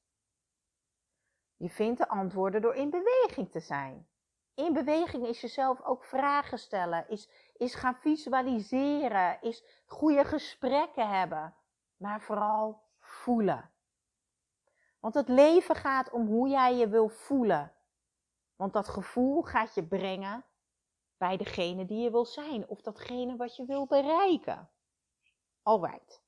Je 1.58 1.70
vindt 1.70 1.98
de 1.98 2.08
antwoorden 2.08 2.62
door 2.62 2.76
in 2.76 2.90
beweging 2.90 3.52
te 3.52 3.60
zijn. 3.60 4.08
In 4.54 4.74
beweging 4.74 5.28
is 5.28 5.42
jezelf 5.42 5.82
ook 5.82 6.04
vragen 6.04 6.60
stellen, 6.60 7.10
is, 7.10 7.30
is 7.58 7.76
gaan 7.76 7.96
visualiseren, 7.96 9.42
is 9.42 9.64
goede 9.86 10.26
gesprekken 10.26 11.10
hebben 11.10 11.56
maar 11.98 12.22
vooral 12.22 12.82
voelen. 13.00 13.72
Want 15.00 15.14
het 15.14 15.28
leven 15.28 15.76
gaat 15.76 16.10
om 16.10 16.28
hoe 16.28 16.48
jij 16.48 16.76
je 16.76 16.88
wil 16.88 17.10
voelen. 17.10 17.74
Want 18.56 18.74
dat 18.74 18.88
gevoel 18.88 19.42
gaat 19.42 19.76
je 19.76 19.84
brengen 19.84 20.46
bij 21.18 21.38
degene 21.38 21.86
die 21.86 22.04
je 22.04 22.12
wil 22.12 22.26
zijn 22.26 22.68
of 22.68 22.82
datgene 22.82 23.36
wat 23.36 23.56
je 23.56 23.66
wil 23.66 23.86
bereiken. 23.86 24.70
Alright. 25.62 26.24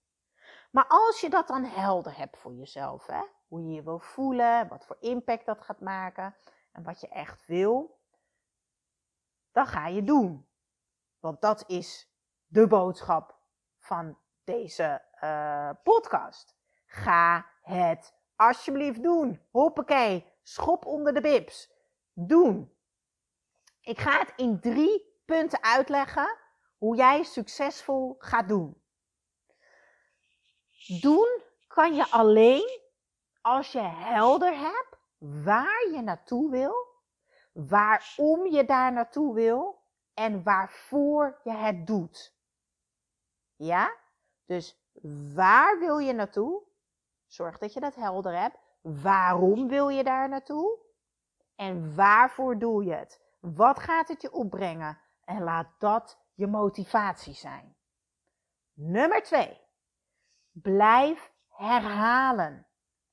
Maar 0.71 0.88
als 0.88 1.21
je 1.21 1.30
dat 1.30 1.47
dan 1.47 1.63
helder 1.63 2.17
hebt 2.17 2.38
voor 2.38 2.54
jezelf, 2.54 3.06
hè? 3.06 3.23
hoe 3.47 3.63
je 3.63 3.73
je 3.73 3.84
wil 3.84 3.99
voelen, 3.99 4.67
wat 4.67 4.86
voor 4.86 4.97
impact 4.99 5.45
dat 5.45 5.62
gaat 5.62 5.80
maken 5.80 6.36
en 6.71 6.84
wat 6.84 7.01
je 7.01 7.08
echt 7.08 7.45
wil, 7.45 7.99
dan 9.51 9.65
ga 9.65 9.88
je 9.88 10.04
doen. 10.04 10.47
Want 11.19 11.41
dat 11.41 11.63
is 11.67 12.10
de 12.45 12.67
boodschap 12.67 13.39
van 13.80 14.17
deze 14.43 15.01
uh, 15.21 15.69
podcast. 15.84 16.56
Ga 16.86 17.45
het 17.62 18.13
alsjeblieft 18.36 19.04
doen. 19.04 19.41
Hoppakee, 19.51 20.34
schop 20.43 20.86
onder 20.86 21.13
de 21.13 21.21
bibs. 21.21 21.71
Doen. 22.13 22.73
Ik 23.82 23.99
ga 23.99 24.19
het 24.19 24.34
in 24.36 24.60
drie 24.60 25.21
punten 25.25 25.63
uitleggen 25.63 26.38
hoe 26.78 26.95
jij 26.95 27.23
succesvol 27.23 28.15
gaat 28.17 28.47
doen. 28.47 28.82
Doen 31.01 31.41
kan 31.67 31.95
je 31.95 32.10
alleen 32.10 32.80
als 33.41 33.71
je 33.71 33.82
helder 33.82 34.58
hebt 34.58 34.97
waar 35.17 35.88
je 35.91 36.01
naartoe 36.01 36.51
wil, 36.51 36.75
waarom 37.51 38.45
je 38.45 38.65
daar 38.65 38.91
naartoe 38.93 39.34
wil 39.34 39.84
en 40.13 40.43
waarvoor 40.43 41.39
je 41.43 41.51
het 41.51 41.88
doet. 41.88 42.36
Ja? 43.56 43.95
Dus 44.45 44.85
waar 45.34 45.79
wil 45.79 45.97
je 45.97 46.13
naartoe? 46.13 46.63
Zorg 47.27 47.58
dat 47.58 47.73
je 47.73 47.79
dat 47.79 47.95
helder 47.95 48.39
hebt. 48.39 48.58
Waarom 48.81 49.67
wil 49.67 49.89
je 49.89 50.03
daar 50.03 50.29
naartoe? 50.29 50.79
En 51.55 51.95
waarvoor 51.95 52.58
doe 52.58 52.84
je 52.84 52.93
het? 52.93 53.21
Wat 53.39 53.79
gaat 53.79 54.08
het 54.08 54.21
je 54.21 54.31
opbrengen? 54.31 54.99
En 55.23 55.43
laat 55.43 55.67
dat 55.77 56.19
je 56.34 56.47
motivatie 56.47 57.34
zijn. 57.34 57.75
Nummer 58.73 59.23
2. 59.23 59.62
Blijf 60.51 61.31
herhalen. 61.49 62.67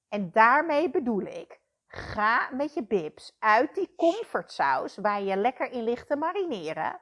En 0.08 0.30
daarmee 0.30 0.90
bedoel 0.90 1.20
ik, 1.20 1.60
ga 1.86 2.50
met 2.50 2.74
je 2.74 2.84
bibs 2.84 3.36
uit 3.38 3.74
die 3.74 3.94
comfortsaus 3.96 4.96
waar 4.96 5.22
je 5.22 5.36
lekker 5.36 5.70
in 5.70 5.82
ligt 5.82 6.06
te 6.06 6.16
marineren. 6.16 7.00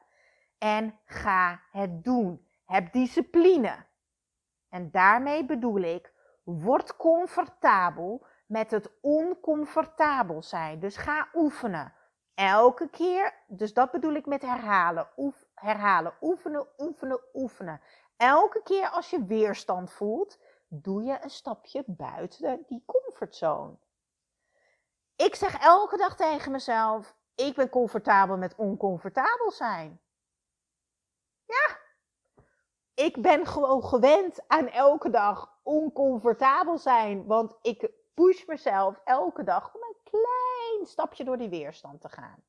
En 0.58 1.00
ga 1.04 1.62
het 1.70 2.04
doen. 2.04 2.48
Heb 2.64 2.92
discipline. 2.92 3.86
En 4.70 4.90
daarmee 4.90 5.44
bedoel 5.44 5.80
ik, 5.80 6.12
word 6.42 6.96
comfortabel 6.96 8.26
met 8.46 8.70
het 8.70 8.90
oncomfortabel 9.00 10.42
zijn. 10.42 10.80
Dus 10.80 10.96
ga 10.96 11.28
oefenen. 11.34 11.94
Elke 12.34 12.88
keer, 12.88 13.34
dus 13.46 13.74
dat 13.74 13.90
bedoel 13.90 14.14
ik 14.14 14.26
met 14.26 14.42
herhalen. 14.42 15.08
Oef, 15.16 15.44
herhalen, 15.54 16.12
oefenen, 16.20 16.66
oefenen, 16.78 17.20
oefenen. 17.32 17.80
Elke 18.16 18.62
keer 18.62 18.88
als 18.88 19.10
je 19.10 19.24
weerstand 19.24 19.92
voelt, 19.92 20.38
doe 20.68 21.02
je 21.02 21.18
een 21.22 21.30
stapje 21.30 21.84
buiten 21.86 22.64
die 22.66 22.82
comfortzone. 22.86 23.76
Ik 25.16 25.34
zeg 25.34 25.58
elke 25.60 25.96
dag 25.96 26.16
tegen 26.16 26.52
mezelf: 26.52 27.14
ik 27.34 27.54
ben 27.54 27.68
comfortabel 27.68 28.36
met 28.36 28.54
oncomfortabel 28.54 29.50
zijn. 29.50 30.00
Ja, 31.44 31.78
ik 33.00 33.22
ben 33.22 33.46
gewoon 33.46 33.84
gewend 33.84 34.44
aan 34.46 34.68
elke 34.68 35.10
dag 35.10 35.58
oncomfortabel 35.62 36.78
zijn. 36.78 37.26
Want 37.26 37.56
ik 37.62 37.90
push 38.14 38.46
mezelf 38.46 39.00
elke 39.04 39.44
dag 39.44 39.74
om 39.74 39.80
een 39.82 39.96
klein 40.10 40.86
stapje 40.86 41.24
door 41.24 41.36
die 41.36 41.48
weerstand 41.48 42.00
te 42.00 42.08
gaan. 42.08 42.44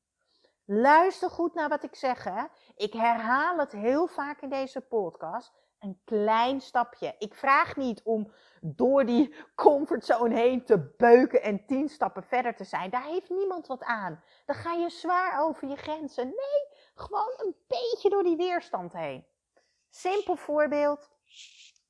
Luister 0.64 1.30
goed 1.30 1.54
naar 1.54 1.68
wat 1.68 1.82
ik 1.82 1.94
zeg. 1.94 2.24
Hè? 2.24 2.42
Ik 2.76 2.92
herhaal 2.92 3.58
het 3.58 3.72
heel 3.72 4.06
vaak 4.06 4.40
in 4.40 4.48
deze 4.48 4.80
podcast. 4.80 5.52
Een 5.78 6.00
klein 6.04 6.60
stapje. 6.60 7.14
Ik 7.18 7.34
vraag 7.34 7.76
niet 7.76 8.02
om 8.02 8.32
door 8.60 9.04
die 9.04 9.34
comfortzone 9.54 10.34
heen 10.34 10.64
te 10.64 10.94
beuken 10.96 11.42
en 11.42 11.66
tien 11.66 11.88
stappen 11.88 12.22
verder 12.22 12.56
te 12.56 12.64
zijn. 12.64 12.90
Daar 12.90 13.04
heeft 13.04 13.30
niemand 13.30 13.66
wat 13.66 13.82
aan. 13.82 14.22
Dan 14.46 14.56
ga 14.56 14.72
je 14.72 14.90
zwaar 14.90 15.44
over 15.44 15.68
je 15.68 15.76
grenzen. 15.76 16.26
Nee, 16.26 16.78
gewoon 16.94 17.34
een 17.36 17.56
beetje 17.66 18.10
door 18.10 18.22
die 18.22 18.36
weerstand 18.36 18.92
heen. 18.92 19.26
Simpel 19.94 20.36
voorbeeld. 20.36 21.10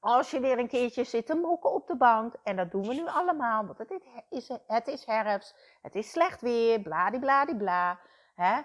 Als 0.01 0.31
je 0.31 0.41
weer 0.41 0.59
een 0.59 0.69
keertje 0.69 1.05
zit 1.05 1.27
te 1.27 1.35
mokken 1.35 1.73
op 1.73 1.87
de 1.87 1.97
bank, 1.97 2.35
en 2.43 2.57
dat 2.57 2.71
doen 2.71 2.87
we 2.87 2.95
nu 2.95 3.07
allemaal, 3.07 3.67
want 3.67 3.79
het 3.79 4.03
is, 4.29 4.49
het 4.67 4.89
is 4.89 5.05
herfst, 5.05 5.79
het 5.83 5.95
is 5.95 6.11
slecht 6.11 6.41
weer, 6.41 6.81
bladibladibla. 6.81 8.01
Hè? 8.35 8.61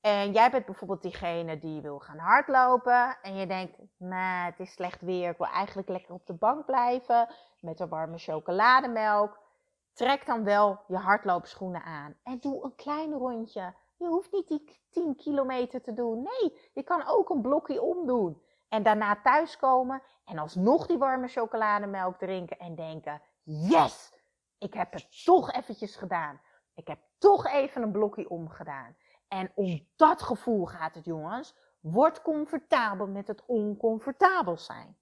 En 0.00 0.32
jij 0.32 0.50
bent 0.50 0.66
bijvoorbeeld 0.66 1.02
diegene 1.02 1.58
die 1.58 1.80
wil 1.80 1.98
gaan 1.98 2.18
hardlopen 2.18 3.18
en 3.22 3.36
je 3.36 3.46
denkt, 3.46 3.78
nou, 3.96 4.44
het 4.44 4.60
is 4.60 4.72
slecht 4.72 5.00
weer, 5.00 5.30
ik 5.30 5.38
wil 5.38 5.46
eigenlijk 5.46 5.88
lekker 5.88 6.14
op 6.14 6.26
de 6.26 6.34
bank 6.34 6.64
blijven 6.64 7.28
met 7.60 7.80
een 7.80 7.88
warme 7.88 8.18
chocolademelk. 8.18 9.38
trek 9.92 10.26
dan 10.26 10.44
wel 10.44 10.80
je 10.88 10.96
hardloopschoenen 10.96 11.82
aan 11.82 12.16
en 12.22 12.38
doe 12.40 12.64
een 12.64 12.74
klein 12.74 13.12
rondje. 13.12 13.74
Je 13.96 14.06
hoeft 14.06 14.32
niet 14.32 14.48
die 14.48 14.80
10 14.90 15.16
kilometer 15.16 15.82
te 15.82 15.92
doen. 15.92 16.22
Nee, 16.22 16.70
je 16.72 16.82
kan 16.82 17.06
ook 17.06 17.30
een 17.30 17.40
blokje 17.40 17.82
omdoen. 17.82 18.42
En 18.70 18.82
daarna 18.82 19.20
thuiskomen 19.22 20.02
en 20.24 20.38
alsnog 20.38 20.86
die 20.86 20.98
warme 20.98 21.28
chocolademelk 21.28 22.18
drinken 22.18 22.58
en 22.58 22.74
denken: 22.74 23.22
Yes, 23.42 24.12
ik 24.58 24.74
heb 24.74 24.92
het 24.92 25.24
toch 25.24 25.52
eventjes 25.52 25.96
gedaan. 25.96 26.40
Ik 26.74 26.86
heb 26.86 26.98
toch 27.18 27.46
even 27.46 27.82
een 27.82 27.92
blokje 27.92 28.30
omgedaan. 28.30 28.96
En 29.28 29.52
om 29.54 29.88
dat 29.96 30.22
gevoel 30.22 30.66
gaat 30.66 30.94
het, 30.94 31.04
jongens. 31.04 31.54
Word 31.80 32.22
comfortabel 32.22 33.06
met 33.06 33.26
het 33.26 33.44
oncomfortabel 33.46 34.56
zijn. 34.56 34.98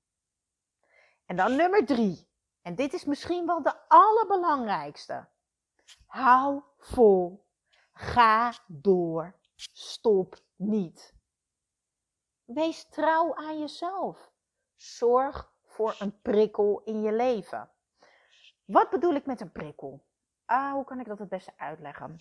En 1.27 1.37
dan 1.37 1.57
nummer 1.57 1.87
drie. 1.87 2.29
En 2.63 2.75
dit 2.75 2.93
is 2.93 3.05
misschien 3.05 3.47
wel 3.47 3.63
de 3.63 3.89
allerbelangrijkste. 3.89 5.29
Hou 6.07 6.63
vol. 6.79 7.47
Ga 7.93 8.53
door. 8.67 9.35
Stop 9.73 10.39
niet. 10.57 11.18
Wees 12.49 12.89
trouw 12.89 13.35
aan 13.35 13.59
jezelf. 13.59 14.31
Zorg 14.77 15.53
voor 15.65 15.97
een 15.99 16.21
prikkel 16.21 16.83
in 16.85 17.03
je 17.03 17.13
leven. 17.13 17.71
Wat 18.65 18.91
bedoel 18.91 19.15
ik 19.15 19.27
met 19.27 19.41
een 19.41 19.53
prikkel? 19.53 20.05
Ah, 20.45 20.73
hoe 20.73 20.85
kan 20.85 21.01
ik 21.01 21.07
dat 21.07 21.19
het 21.19 21.29
beste 21.29 21.53
uitleggen? 21.57 22.21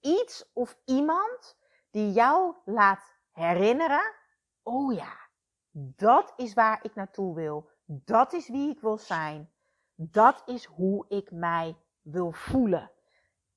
Iets 0.00 0.50
of 0.52 0.78
iemand 0.84 1.58
die 1.90 2.12
jou 2.12 2.54
laat 2.64 3.16
herinneren: 3.32 4.14
oh 4.62 4.94
ja, 4.94 5.28
dat 5.70 6.32
is 6.36 6.54
waar 6.54 6.84
ik 6.84 6.94
naartoe 6.94 7.34
wil. 7.34 7.70
Dat 7.84 8.32
is 8.32 8.48
wie 8.48 8.70
ik 8.70 8.80
wil 8.80 8.98
zijn. 8.98 9.52
Dat 9.94 10.42
is 10.46 10.64
hoe 10.64 11.04
ik 11.08 11.30
mij 11.30 11.76
wil 12.02 12.32
voelen. 12.32 12.90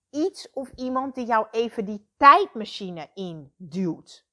Iets 0.10 0.50
of 0.52 0.72
iemand 0.76 1.16
die 1.16 1.26
jou 1.26 1.48
even 1.52 1.86
die 1.86 2.10
tijdmachine 2.18 3.10
induwt. 3.14 4.30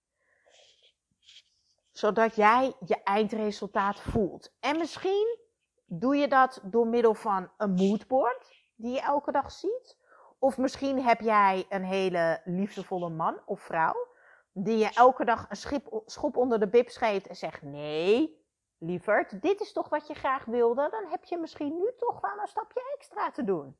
Zodat 1.98 2.37
jij 2.37 2.74
je 2.87 3.02
eindresultaat 3.02 4.00
voelt. 4.00 4.56
En 4.61 4.78
misschien 4.78 5.38
doe 5.87 6.16
je 6.16 6.28
dat 6.28 6.61
door 6.62 6.87
middel 6.87 7.14
van 7.14 7.50
een 7.56 7.72
moodboard 7.74 8.64
die 8.76 8.92
je 8.92 9.00
elke 9.00 9.32
dag 9.32 9.52
ziet. 9.52 9.98
Of 10.38 10.58
misschien 10.58 11.02
heb 11.02 11.20
jij 11.20 11.66
een 11.68 11.84
hele 11.84 12.40
liefdevolle 12.44 13.08
man 13.08 13.40
of 13.46 13.61
vrouw 13.61 14.06
die 14.52 14.76
je 14.76 14.90
elke 14.94 15.24
dag 15.24 15.46
een 15.48 15.56
schip, 15.56 16.02
schop 16.06 16.37
onder 16.37 16.61
de 16.61 16.68
bib 16.68 16.88
geeft 16.88 17.26
en 17.26 17.37
zegt: 17.37 17.62
Nee, 17.62 18.44
lieverd, 18.78 19.42
dit 19.42 19.61
is 19.61 19.72
toch 19.72 19.88
wat 19.88 20.06
je 20.06 20.14
graag 20.14 20.44
wilde, 20.44 20.88
dan 20.90 21.06
heb 21.11 21.24
je 21.24 21.38
misschien 21.38 21.78
nu 21.78 21.92
toch 21.96 22.20
wel 22.20 22.38
een 22.40 22.46
stapje 22.46 22.94
extra 22.96 23.30
te 23.30 23.44
doen. 23.44 23.76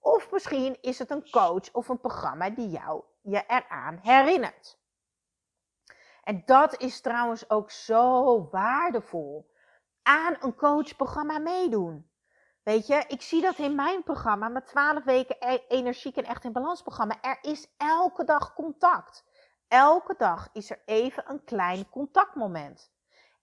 Of 0.00 0.30
misschien 0.30 0.78
is 0.80 0.98
het 0.98 1.10
een 1.10 1.30
coach 1.30 1.72
of 1.72 1.88
een 1.88 2.00
programma 2.00 2.50
die 2.50 2.68
jou 2.68 3.02
je 3.20 3.44
eraan 3.46 3.98
herinnert. 4.02 4.77
En 6.28 6.42
dat 6.44 6.80
is 6.80 7.00
trouwens 7.00 7.50
ook 7.50 7.70
zo 7.70 8.48
waardevol. 8.50 9.50
Aan 10.02 10.36
een 10.40 10.54
coachprogramma 10.54 11.38
meedoen. 11.38 12.10
Weet 12.62 12.86
je, 12.86 13.04
ik 13.06 13.22
zie 13.22 13.42
dat 13.42 13.58
in 13.58 13.74
mijn 13.74 14.02
programma, 14.02 14.48
mijn 14.48 14.64
12 14.64 15.04
weken 15.04 15.36
e- 15.38 15.64
energiek 15.68 16.16
en 16.16 16.24
echt 16.24 16.44
in 16.44 16.52
balans 16.52 16.82
programma. 16.82 17.22
Er 17.22 17.38
is 17.42 17.74
elke 17.76 18.24
dag 18.24 18.54
contact. 18.54 19.24
Elke 19.68 20.14
dag 20.18 20.48
is 20.52 20.70
er 20.70 20.82
even 20.84 21.24
een 21.30 21.44
klein 21.44 21.88
contactmoment. 21.88 22.92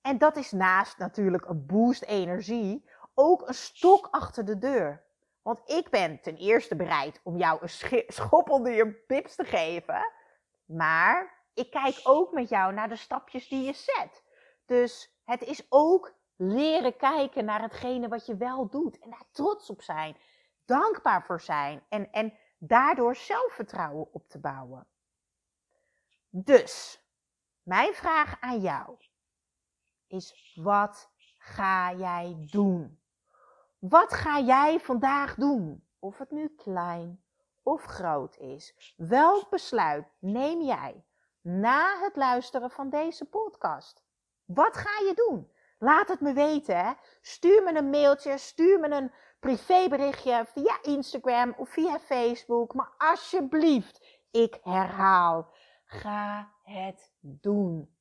En 0.02 0.18
dat 0.18 0.36
is 0.36 0.52
naast 0.52 0.98
natuurlijk 0.98 1.46
een 1.46 1.66
boost 1.66 2.04
energie 2.04 2.90
ook 3.14 3.48
een 3.48 3.54
stok 3.54 4.08
achter 4.12 4.46
de 4.46 4.58
deur. 4.58 5.04
Want 5.42 5.62
ik 5.66 5.90
ben 5.90 6.22
ten 6.22 6.36
eerste 6.36 6.76
bereid 6.76 7.20
om 7.24 7.38
jou 7.38 7.60
een 7.62 8.04
schop 8.08 8.50
onder 8.50 8.74
je 8.74 8.92
pips 8.92 9.36
te 9.36 9.44
geven. 9.44 10.12
Maar 10.66 11.36
ik 11.56 11.72
kijk 11.72 12.00
ook 12.04 12.32
met 12.32 12.50
jou 12.50 12.74
naar 12.74 12.90
de 12.90 12.96
stapjes 12.96 13.48
die 13.48 13.64
je 13.64 13.74
zet. 13.74 14.24
Dus 14.66 15.20
het 15.24 15.42
is 15.42 15.66
ook 15.70 16.14
leren 16.36 16.98
kijken 16.98 17.46
naar 17.46 17.62
hetgene 17.62 18.08
wat 18.08 18.26
je 18.26 18.38
wel 18.38 18.70
doet. 18.70 19.00
En 19.00 19.10
daar 19.10 19.26
trots 19.32 19.70
op 19.70 19.82
zijn. 19.82 20.18
Dankbaar 20.66 21.24
voor 21.24 21.42
zijn. 21.42 21.86
En, 21.90 22.12
en 22.12 22.38
daardoor 22.58 23.16
zelfvertrouwen 23.16 24.14
op 24.14 24.30
te 24.30 24.40
bouwen. 24.40 24.88
Dus, 26.30 27.04
mijn 27.64 27.94
vraag 27.94 28.42
aan 28.42 28.62
jou 28.62 28.98
is: 30.08 30.54
wat 30.56 31.12
ga 31.38 31.94
jij 31.94 32.48
doen? 32.52 33.00
Wat 33.80 34.14
ga 34.14 34.40
jij 34.40 34.80
vandaag 34.80 35.36
doen? 35.36 35.88
Of 36.00 36.18
het 36.18 36.32
nu 36.32 36.50
klein 36.50 37.24
of 37.64 37.84
groot 37.84 38.38
is. 38.38 38.94
Welk 38.98 39.50
besluit 39.50 40.08
neem 40.20 40.62
jij 40.62 41.06
na 41.46 42.00
het 42.00 42.16
luisteren 42.16 42.72
van 42.72 42.90
deze 42.90 43.26
podcast? 43.26 44.04
Wat 44.46 44.78
ga 44.78 45.06
je 45.06 45.14
doen? 45.14 45.52
Laat 45.80 46.08
het 46.08 46.20
me 46.20 46.34
weten. 46.34 46.78
Hè? 46.78 46.94
Stuur 47.22 47.64
me 47.64 47.78
een 47.78 47.90
mailtje, 47.90 48.38
stuur 48.38 48.80
me 48.80 48.90
een 48.90 49.12
privéberichtje 49.40 50.46
via 50.46 50.82
Instagram 50.82 51.54
of 51.58 51.70
via 51.70 52.00
Facebook. 52.00 52.74
Maar 52.74 52.94
alsjeblieft, 52.98 54.22
ik 54.32 54.60
herhaal. 54.64 55.54
Ga 55.86 56.54
het 56.64 57.14
doen. 57.20 57.98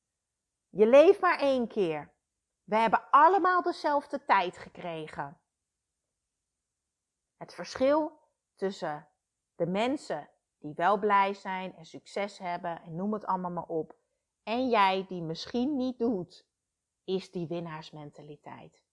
Je 0.69 0.87
leeft 0.87 1.21
maar 1.21 1.39
één 1.39 1.67
keer. 1.67 2.13
We 2.63 2.75
hebben 2.75 3.09
allemaal 3.11 3.61
dezelfde 3.61 4.25
tijd 4.25 4.57
gekregen. 4.57 5.39
Het 7.37 7.53
verschil 7.53 8.19
tussen 8.55 9.07
de 9.55 9.65
mensen 9.65 10.29
die 10.65 10.73
wel 10.73 10.97
blij 10.97 11.33
zijn 11.33 11.75
en 11.75 11.85
succes 11.85 12.37
hebben 12.37 12.81
en 12.81 12.95
noem 12.95 13.13
het 13.13 13.25
allemaal 13.25 13.51
maar 13.51 13.67
op, 13.67 13.95
en 14.43 14.69
jij 14.69 15.05
die 15.07 15.21
misschien 15.21 15.77
niet 15.77 15.99
doet, 15.99 16.47
is 17.03 17.31
die 17.31 17.47
winnaarsmentaliteit. 17.47 18.83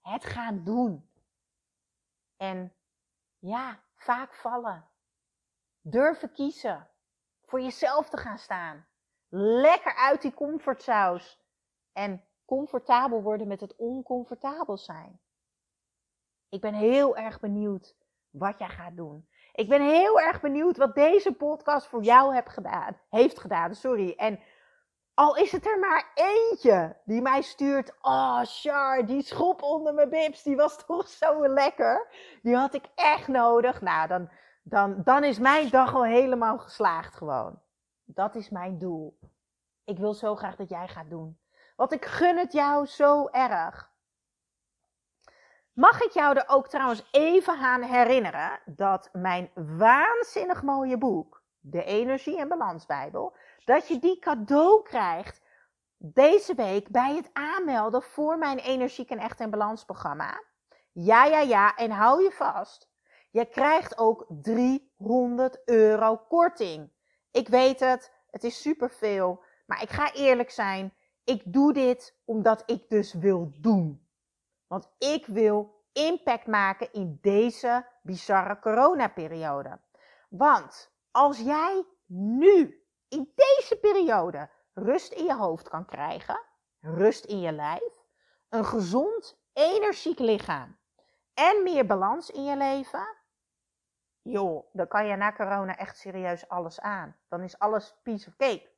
Het 0.00 0.24
gaan 0.24 0.64
doen. 0.64 1.10
En 2.36 2.74
ja, 3.38 3.82
vaak 3.94 4.34
vallen. 4.34 4.88
Durven 5.80 6.32
kiezen 6.32 6.88
voor 7.44 7.60
jezelf 7.60 8.08
te 8.08 8.16
gaan 8.16 8.38
staan. 8.38 8.86
Lekker 9.28 9.94
uit 9.94 10.22
die 10.22 10.34
comfortsaus. 10.34 11.40
En 11.92 12.24
comfortabel 12.44 13.22
worden 13.22 13.48
met 13.48 13.60
het 13.60 13.76
oncomfortabel 13.76 14.76
zijn. 14.76 15.20
Ik 16.48 16.60
ben 16.60 16.74
heel 16.74 17.16
erg 17.16 17.40
benieuwd 17.40 17.96
wat 18.30 18.58
jij 18.58 18.68
gaat 18.68 18.96
doen. 18.96 19.28
Ik 19.56 19.68
ben 19.68 19.82
heel 19.82 20.20
erg 20.20 20.40
benieuwd 20.40 20.76
wat 20.76 20.94
deze 20.94 21.32
podcast 21.32 21.86
voor 21.86 22.02
jou 22.02 22.34
heb 22.34 22.46
gedaan, 22.46 22.96
heeft 23.10 23.38
gedaan. 23.38 23.74
Sorry. 23.74 24.14
En 24.16 24.40
al 25.14 25.36
is 25.36 25.52
het 25.52 25.66
er 25.66 25.78
maar 25.78 26.12
eentje 26.14 26.96
die 27.04 27.22
mij 27.22 27.42
stuurt. 27.42 27.92
Oh, 28.02 28.40
Char, 28.42 29.06
die 29.06 29.22
schop 29.22 29.62
onder 29.62 29.94
mijn 29.94 30.08
bibs, 30.08 30.42
die 30.42 30.56
was 30.56 30.86
toch 30.86 31.08
zo 31.08 31.48
lekker. 31.48 32.08
Die 32.42 32.56
had 32.56 32.74
ik 32.74 32.84
echt 32.94 33.28
nodig. 33.28 33.80
Nou, 33.80 34.08
dan, 34.08 34.30
dan, 34.62 35.02
dan 35.04 35.24
is 35.24 35.38
mijn 35.38 35.68
dag 35.68 35.94
al 35.94 36.04
helemaal 36.04 36.58
geslaagd 36.58 37.14
gewoon. 37.14 37.60
Dat 38.04 38.34
is 38.34 38.48
mijn 38.48 38.78
doel. 38.78 39.18
Ik 39.84 39.98
wil 39.98 40.14
zo 40.14 40.34
graag 40.34 40.56
dat 40.56 40.68
jij 40.68 40.88
gaat 40.88 41.10
doen. 41.10 41.38
Want 41.76 41.92
ik 41.92 42.04
gun 42.04 42.36
het 42.36 42.52
jou 42.52 42.86
zo 42.86 43.26
erg. 43.26 43.94
Mag 45.76 46.02
ik 46.02 46.10
jou 46.10 46.36
er 46.36 46.44
ook 46.48 46.68
trouwens 46.68 47.08
even 47.10 47.58
aan 47.58 47.82
herinneren 47.82 48.60
dat 48.64 49.08
mijn 49.12 49.50
waanzinnig 49.54 50.62
mooie 50.62 50.98
boek, 50.98 51.42
de 51.60 51.84
Energie- 51.84 52.38
en 52.38 52.48
Balansbijbel, 52.48 53.36
dat 53.64 53.88
je 53.88 53.98
die 53.98 54.18
cadeau 54.18 54.82
krijgt 54.82 55.40
deze 55.96 56.54
week 56.54 56.88
bij 56.88 57.14
het 57.14 57.30
aanmelden 57.32 58.02
voor 58.02 58.38
mijn 58.38 58.58
Energiek 58.58 59.10
en 59.10 59.18
Echt 59.18 59.40
en 59.40 59.50
Balans 59.50 59.84
programma. 59.84 60.42
Ja, 60.92 61.24
ja, 61.24 61.40
ja, 61.40 61.74
en 61.74 61.90
hou 61.90 62.22
je 62.22 62.30
vast. 62.30 62.90
Je 63.30 63.44
krijgt 63.44 63.98
ook 63.98 64.26
300 64.28 65.62
euro 65.64 66.16
korting. 66.16 66.90
Ik 67.30 67.48
weet 67.48 67.80
het, 67.80 68.12
het 68.30 68.44
is 68.44 68.60
superveel, 68.60 69.42
maar 69.66 69.82
ik 69.82 69.90
ga 69.90 70.12
eerlijk 70.12 70.50
zijn. 70.50 70.94
Ik 71.24 71.42
doe 71.44 71.72
dit 71.72 72.18
omdat 72.24 72.62
ik 72.66 72.88
dus 72.88 73.14
wil 73.14 73.52
doen. 73.60 74.05
Want 74.66 74.90
ik 74.98 75.26
wil 75.26 75.84
impact 75.92 76.46
maken 76.46 76.92
in 76.92 77.18
deze 77.20 77.86
bizarre 78.02 78.58
coronaperiode. 78.58 79.80
Want 80.28 80.92
als 81.10 81.38
jij 81.38 81.84
nu 82.06 82.84
in 83.08 83.32
deze 83.34 83.78
periode 83.80 84.50
rust 84.74 85.12
in 85.12 85.24
je 85.24 85.34
hoofd 85.34 85.68
kan 85.68 85.84
krijgen, 85.84 86.40
rust 86.80 87.24
in 87.24 87.40
je 87.40 87.52
lijf, 87.52 88.04
een 88.48 88.64
gezond, 88.64 89.38
energiek 89.52 90.18
lichaam 90.18 90.78
en 91.34 91.62
meer 91.62 91.86
balans 91.86 92.30
in 92.30 92.44
je 92.44 92.56
leven, 92.56 93.16
joh, 94.22 94.66
dan 94.72 94.88
kan 94.88 95.06
je 95.06 95.16
na 95.16 95.32
corona 95.32 95.76
echt 95.76 95.98
serieus 95.98 96.48
alles 96.48 96.80
aan. 96.80 97.16
Dan 97.28 97.42
is 97.42 97.58
alles 97.58 97.94
piece 98.02 98.28
of 98.28 98.36
cake. 98.36 98.74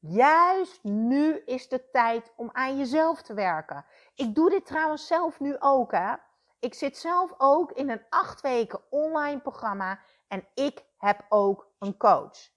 Juist 0.00 0.82
nu 0.82 1.38
is 1.38 1.68
de 1.68 1.90
tijd 1.90 2.32
om 2.36 2.50
aan 2.52 2.76
jezelf 2.78 3.22
te 3.22 3.34
werken. 3.34 3.84
Ik 4.14 4.34
doe 4.34 4.50
dit 4.50 4.66
trouwens 4.66 5.06
zelf 5.06 5.40
nu 5.40 5.56
ook, 5.58 5.92
hè. 5.92 6.14
Ik 6.58 6.74
zit 6.74 6.96
zelf 6.96 7.34
ook 7.36 7.72
in 7.72 7.90
een 7.90 8.06
acht 8.08 8.40
weken 8.40 8.80
online 8.90 9.40
programma 9.40 10.00
en 10.28 10.48
ik 10.54 10.84
heb 10.98 11.26
ook 11.28 11.70
een 11.78 11.96
coach. 11.96 12.50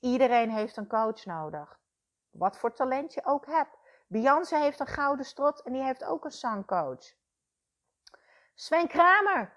Iedereen 0.00 0.50
heeft 0.50 0.76
een 0.76 0.86
coach 0.86 1.24
nodig. 1.24 1.78
Wat 2.30 2.58
voor 2.58 2.74
talent 2.74 3.14
je 3.14 3.24
ook 3.24 3.46
hebt. 3.46 3.78
Beyoncé 4.06 4.56
heeft 4.56 4.80
een 4.80 4.86
gouden 4.86 5.24
strot 5.24 5.62
en 5.62 5.72
die 5.72 5.82
heeft 5.82 6.04
ook 6.04 6.24
een 6.24 6.30
zangcoach. 6.30 7.14
Sven 8.54 8.88
Kramer, 8.88 9.56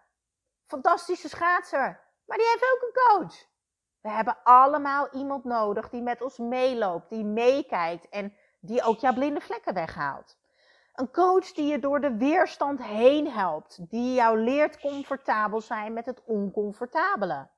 fantastische 0.66 1.30
schaatser, 1.30 2.02
maar 2.26 2.38
die 2.38 2.48
heeft 2.48 2.74
ook 2.74 2.82
een 2.82 3.04
coach. 3.04 3.50
We 4.02 4.10
hebben 4.10 4.38
allemaal 4.44 5.10
iemand 5.14 5.44
nodig 5.44 5.90
die 5.90 6.02
met 6.02 6.22
ons 6.22 6.38
meeloopt, 6.38 7.10
die 7.10 7.24
meekijkt 7.24 8.10
en 8.10 8.34
die 8.60 8.84
ook 8.84 9.00
jouw 9.00 9.14
blinde 9.14 9.42
vlekken 9.42 9.74
weghaalt. 9.74 10.38
Een 10.94 11.12
coach 11.12 11.52
die 11.52 11.68
je 11.68 11.80
door 11.80 12.02
de 12.02 12.16
weerstand 12.16 12.84
heen 12.84 13.32
helpt, 13.32 13.90
die 13.90 14.14
jou 14.14 14.40
leert 14.40 14.80
comfortabel 14.80 15.62
zijn 15.62 15.94
met 15.94 16.06
het 16.06 16.24
oncomfortabele. 16.24 17.50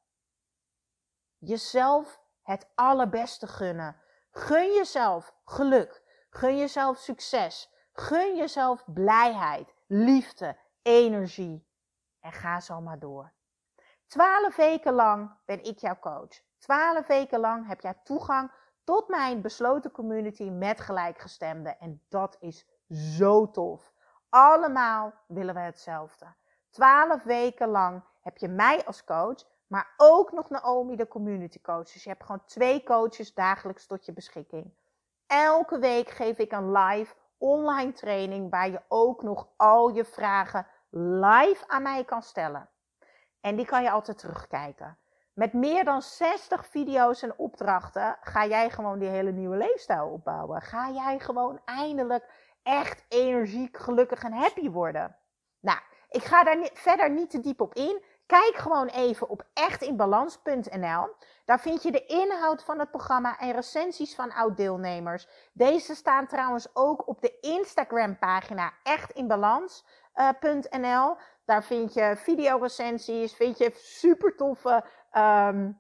Jezelf 1.38 2.22
het 2.44 2.68
allerbeste 2.76 3.48
gunnen. 3.48 3.96
Gun 4.32 4.74
jezelf 4.74 5.36
geluk. 5.46 6.02
Gun 6.30 6.58
jezelf 6.58 6.98
succes. 6.98 7.72
Gun 7.94 8.36
jezelf 8.36 8.84
blijheid, 8.86 9.74
liefde, 9.88 10.58
energie. 10.82 11.68
En 12.20 12.32
ga 12.32 12.60
zo 12.60 12.82
maar 12.82 13.00
door. 13.00 13.34
Twaalf 14.14 14.56
weken 14.56 14.94
lang 14.94 15.32
ben 15.46 15.64
ik 15.64 15.78
jouw 15.78 16.00
coach. 16.00 16.42
Twaalf 16.58 17.08
weken 17.08 17.40
lang 17.40 17.68
heb 17.68 17.82
jij 17.82 17.94
toegang 18.04 18.52
tot 18.84 19.08
mijn 19.08 19.42
besloten 19.42 19.92
community 19.92 20.50
met 20.50 20.82
gelijkgestemden. 20.82 21.80
En 21.80 22.02
dat 22.10 22.38
is 22.40 22.66
zo 22.90 23.52
tof. 23.52 23.94
Allemaal 24.30 25.14
willen 25.28 25.54
we 25.54 25.60
hetzelfde. 25.60 26.26
Twaalf 26.70 27.24
weken 27.24 27.68
lang 27.68 28.04
heb 28.22 28.38
je 28.38 28.48
mij 28.48 28.86
als 28.86 29.04
coach, 29.04 29.44
maar 29.68 29.94
ook 29.98 30.32
nog 30.32 30.50
Naomi, 30.50 30.96
de 30.96 31.08
community 31.08 31.62
coach. 31.62 31.92
Dus 31.92 32.04
je 32.04 32.10
hebt 32.10 32.24
gewoon 32.24 32.46
twee 32.46 32.84
coaches 32.84 33.34
dagelijks 33.34 33.88
tot 33.88 34.06
je 34.06 34.14
beschikking. 34.14 34.74
Elke 35.28 35.80
week 35.80 36.10
geef 36.10 36.38
ik 36.38 36.52
een 36.52 36.72
live 36.72 37.16
online 37.38 37.92
training 37.92 38.50
waar 38.50 38.70
je 38.70 38.82
ook 38.88 39.24
nog 39.24 39.48
al 39.58 39.90
je 39.90 40.06
vragen 40.06 40.68
live 40.90 41.64
aan 41.68 41.84
mij 41.84 42.04
kan 42.04 42.22
stellen. 42.22 42.70
En 43.44 43.56
die 43.56 43.66
kan 43.66 43.84
je 43.84 43.92
altijd 43.92 44.18
terugkijken. 44.18 44.98
Met 45.34 45.54
meer 45.54 45.84
dan 45.84 46.02
60 46.02 46.66
video's 46.66 47.22
en 47.22 47.38
opdrachten 47.38 48.18
ga 48.22 48.46
jij 48.46 48.70
gewoon 48.70 49.00
die 49.00 49.10
hele 49.10 49.32
nieuwe 49.32 49.58
leefstijl 49.58 50.08
opbouwen. 50.08 50.62
Ga 50.62 50.90
jij 50.90 51.20
gewoon 51.20 51.62
eindelijk 51.66 52.26
echt 52.64 53.06
energiek, 53.10 53.78
gelukkig 53.78 54.24
en 54.24 54.34
happy 54.34 54.70
worden. 54.70 55.16
Nou, 55.60 55.80
ik 56.10 56.24
ga 56.24 56.44
daar 56.44 56.70
verder 56.74 57.10
niet 57.10 57.30
te 57.30 57.40
diep 57.40 57.62
op 57.62 57.74
in. 57.74 58.04
Kijk 58.26 58.56
gewoon 58.56 58.88
even 58.88 59.30
op 59.30 59.46
echtinbalans.nl. 59.54 61.10
Daar 61.46 61.60
vind 61.60 61.84
je 61.84 61.92
de 61.92 62.06
inhoud 62.06 62.64
van 62.64 62.80
het 62.80 62.92
programma 62.92 63.40
en 63.40 63.52
recensies 63.52 64.16
van 64.16 64.34
oud-deelnemers. 64.34 65.28
Deze 65.54 65.96
staan 65.96 66.28
trouwens 66.28 66.68
ook 66.74 67.08
op 67.08 67.22
de 67.22 67.40
Instagram-pagina 67.40 68.74
echtinbalans.nl. 68.84 71.18
Daar 71.46 71.64
vind 71.64 71.94
je 71.94 72.14
videorecensies, 72.18 73.34
vind 73.34 73.58
je 73.58 73.72
super 73.76 74.36
toffe 74.36 74.86
ehm, 75.12 75.72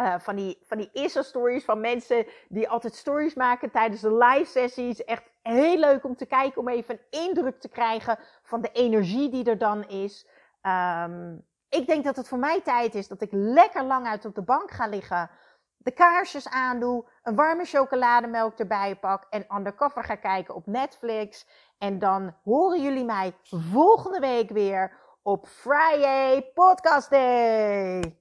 uh, 0.00 0.18
van 0.18 0.36
die, 0.36 0.58
van 0.66 0.78
die 0.78 0.90
Insta-stories 0.92 1.64
van 1.64 1.80
mensen 1.80 2.26
die 2.48 2.68
altijd 2.68 2.94
stories 2.94 3.34
maken 3.34 3.70
tijdens 3.70 4.00
de 4.00 4.14
live 4.14 4.50
sessies. 4.50 5.04
Echt 5.04 5.30
heel 5.42 5.78
leuk 5.78 6.04
om 6.04 6.16
te 6.16 6.26
kijken, 6.26 6.60
om 6.60 6.68
even 6.68 6.94
een 6.94 7.20
indruk 7.26 7.60
te 7.60 7.68
krijgen 7.68 8.18
van 8.42 8.60
de 8.60 8.72
energie 8.72 9.30
die 9.30 9.44
er 9.44 9.58
dan 9.58 9.88
is. 9.88 10.26
Um, 10.62 11.48
ik 11.68 11.86
denk 11.86 12.04
dat 12.04 12.16
het 12.16 12.28
voor 12.28 12.38
mij 12.38 12.60
tijd 12.60 12.94
is 12.94 13.08
dat 13.08 13.22
ik 13.22 13.28
lekker 13.32 13.84
lang 13.84 14.06
uit 14.06 14.24
op 14.24 14.34
de 14.34 14.42
bank 14.42 14.70
ga 14.70 14.86
liggen. 14.86 15.30
De 15.76 15.90
kaarsjes 15.90 16.48
aandoe, 16.48 17.10
een 17.22 17.34
warme 17.34 17.64
chocolademelk 17.64 18.58
erbij 18.58 18.96
pak 18.96 19.26
en 19.30 19.46
undercover 19.56 20.04
ga 20.04 20.14
kijken 20.14 20.54
op 20.54 20.66
Netflix. 20.66 21.46
En 21.80 21.98
dan 21.98 22.34
horen 22.44 22.82
jullie 22.82 23.04
mij 23.04 23.32
volgende 23.72 24.18
week 24.18 24.50
weer 24.50 24.92
op 25.22 25.46
Friday 25.48 26.42
Podcast 26.54 27.10
Day. 27.10 28.19